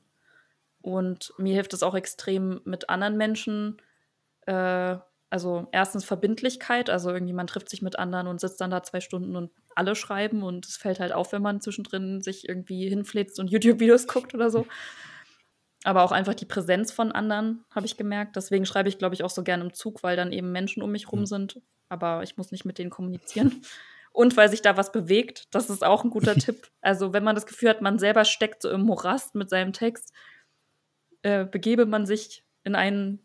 [0.81, 3.81] Und mir hilft es auch extrem mit anderen Menschen.
[4.45, 4.97] Äh,
[5.29, 9.01] also erstens Verbindlichkeit, also irgendwie man trifft sich mit anderen und sitzt dann da zwei
[9.01, 13.39] Stunden und alle schreiben und es fällt halt auf, wenn man zwischendrin sich irgendwie hinfläzt
[13.39, 14.65] und YouTube-Videos guckt oder so.
[15.85, 18.35] Aber auch einfach die Präsenz von anderen, habe ich gemerkt.
[18.35, 20.91] Deswegen schreibe ich, glaube ich, auch so gerne im Zug, weil dann eben Menschen um
[20.91, 21.25] mich rum mhm.
[21.27, 21.61] sind.
[21.89, 23.61] Aber ich muss nicht mit denen kommunizieren.
[24.11, 25.53] Und weil sich da was bewegt.
[25.53, 26.71] Das ist auch ein guter Tipp.
[26.81, 30.11] Also, wenn man das Gefühl hat, man selber steckt so im Morast mit seinem Text,
[31.21, 33.19] äh, begebe man sich in ein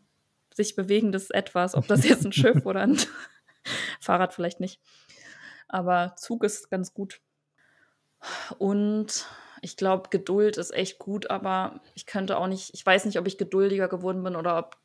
[0.53, 1.75] sich bewegendes Etwas.
[1.75, 2.99] Ob das jetzt ein Schiff oder ein
[4.01, 4.83] Fahrrad vielleicht nicht.
[5.67, 7.23] Aber Zug ist ganz gut.
[8.59, 9.25] Und
[9.63, 13.27] ich glaube, Geduld ist echt gut, aber ich könnte auch nicht, ich weiß nicht, ob
[13.27, 14.77] ich geduldiger geworden bin oder ob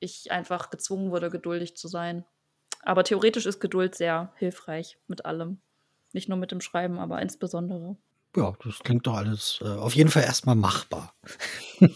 [0.00, 2.24] ich einfach gezwungen wurde, geduldig zu sein.
[2.82, 5.58] Aber theoretisch ist Geduld sehr hilfreich mit allem.
[6.12, 7.96] Nicht nur mit dem Schreiben, aber insbesondere.
[8.36, 11.12] Ja, das klingt doch alles äh, auf jeden Fall erstmal machbar.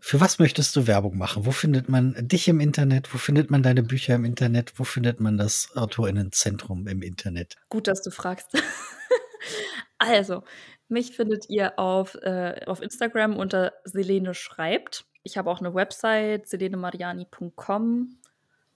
[0.00, 1.46] Für was möchtest du Werbung machen?
[1.46, 3.14] Wo findet man dich im Internet?
[3.14, 4.72] Wo findet man deine Bücher im Internet?
[4.76, 7.56] Wo findet man das Autorinnenzentrum im Internet?
[7.68, 8.50] Gut, dass du fragst.
[9.98, 10.42] also,
[10.90, 15.06] mich findet ihr auf, äh, auf Instagram unter Selene schreibt.
[15.22, 18.16] Ich habe auch eine Website, selenemariani.com.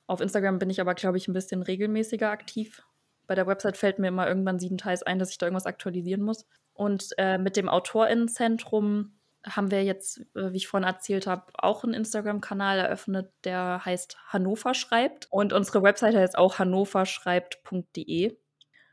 [0.07, 2.83] Auf Instagram bin ich aber, glaube ich, ein bisschen regelmäßiger aktiv.
[3.27, 6.23] Bei der Website fällt mir immer irgendwann sieben Teils ein, dass ich da irgendwas aktualisieren
[6.23, 6.47] muss.
[6.75, 9.15] Und äh, mit dem Autorinnenzentrum
[9.47, 14.19] haben wir jetzt, äh, wie ich vorhin erzählt habe, auch einen Instagram-Kanal eröffnet, der heißt
[14.27, 15.29] Hannover schreibt.
[15.31, 18.37] Und unsere Website heißt auch hannoverschreibt.de.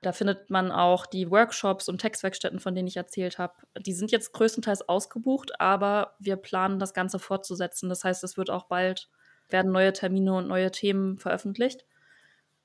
[0.01, 3.53] Da findet man auch die Workshops und Textwerkstätten, von denen ich erzählt habe.
[3.77, 7.87] Die sind jetzt größtenteils ausgebucht, aber wir planen das Ganze fortzusetzen.
[7.87, 9.09] Das heißt, es wird auch bald
[9.49, 11.85] werden neue Termine und neue Themen veröffentlicht.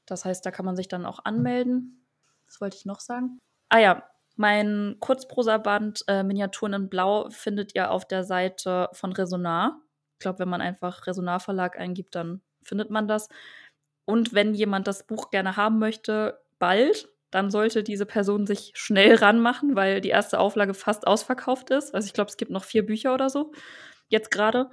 [0.07, 2.07] Das heißt, da kann man sich dann auch anmelden.
[2.47, 3.41] Was wollte ich noch sagen?
[3.69, 9.81] Ah ja, mein Kurzprosaband äh, Miniaturen in Blau findet ihr auf der Seite von Resonar.
[10.15, 13.29] Ich glaube, wenn man einfach Resonar Verlag eingibt, dann findet man das.
[14.05, 19.15] Und wenn jemand das Buch gerne haben möchte, bald, dann sollte diese Person sich schnell
[19.17, 21.95] ranmachen, weil die erste Auflage fast ausverkauft ist.
[21.95, 23.53] Also ich glaube, es gibt noch vier Bücher oder so.
[24.09, 24.71] Jetzt gerade.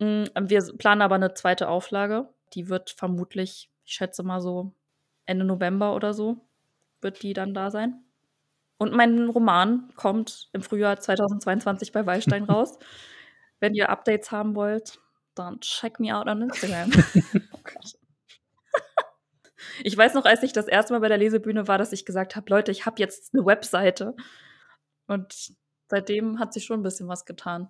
[0.00, 2.28] Mm, wir planen aber eine zweite Auflage.
[2.54, 4.72] Die wird vermutlich, ich schätze mal so
[5.24, 6.44] Ende November oder so,
[7.00, 8.02] wird die dann da sein.
[8.76, 12.76] Und mein Roman kommt im Frühjahr 2022 bei Wallstein raus.
[13.60, 14.98] Wenn ihr Updates haben wollt,
[15.36, 16.90] dann check me out on Instagram.
[17.52, 17.94] oh Gott.
[19.82, 22.36] Ich weiß noch, als ich das erste Mal bei der Lesebühne war, dass ich gesagt
[22.36, 24.14] habe, Leute, ich habe jetzt eine Webseite.
[25.06, 25.54] Und
[25.88, 27.68] seitdem hat sich schon ein bisschen was getan.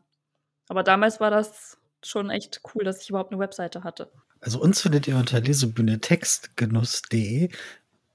[0.69, 4.11] Aber damals war das schon echt cool, dass ich überhaupt eine Webseite hatte.
[4.41, 7.49] Also uns findet ihr unter lesebühne textgenuss.de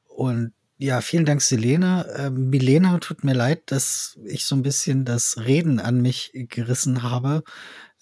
[0.08, 2.04] und ja, vielen Dank, Selena.
[2.04, 7.04] Äh, Milena, tut mir leid, dass ich so ein bisschen das Reden an mich gerissen
[7.04, 7.44] habe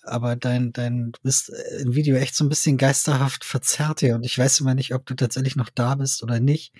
[0.07, 4.15] aber dein, dein, du bist äh, im Video echt so ein bisschen geisterhaft verzerrt hier
[4.15, 6.73] und ich weiß immer nicht, ob du tatsächlich noch da bist oder nicht.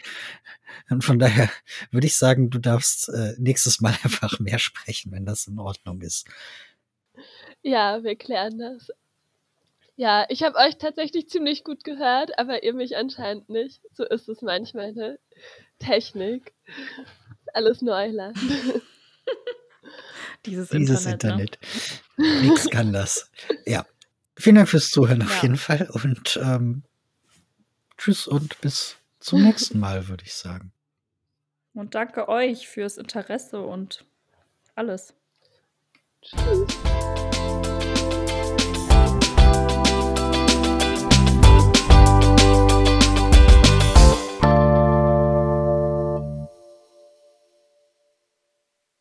[0.90, 1.50] Und von daher
[1.92, 6.02] würde ich sagen, du darfst äh, nächstes Mal einfach mehr sprechen, wenn das in Ordnung
[6.02, 6.28] ist.
[7.62, 8.90] Ja, wir klären das.
[9.96, 13.82] Ja, ich habe euch tatsächlich ziemlich gut gehört, aber ihr mich anscheinend nicht.
[13.94, 15.18] So ist es manchmal, ne?
[15.80, 16.54] Technik.
[17.54, 18.38] Alles Neuland.
[20.48, 21.58] Dieses, Dieses Internet.
[21.58, 21.60] Internet.
[22.18, 22.50] Ne?
[22.50, 23.30] Nix kann das.
[23.66, 23.86] Ja.
[24.40, 25.42] Vielen Dank fürs Zuhören auf ja.
[25.44, 26.84] jeden Fall und ähm,
[27.98, 30.72] tschüss und bis zum nächsten Mal, würde ich sagen.
[31.74, 34.06] Und danke euch fürs Interesse und
[34.76, 35.14] alles.
[36.22, 36.66] Tschüss.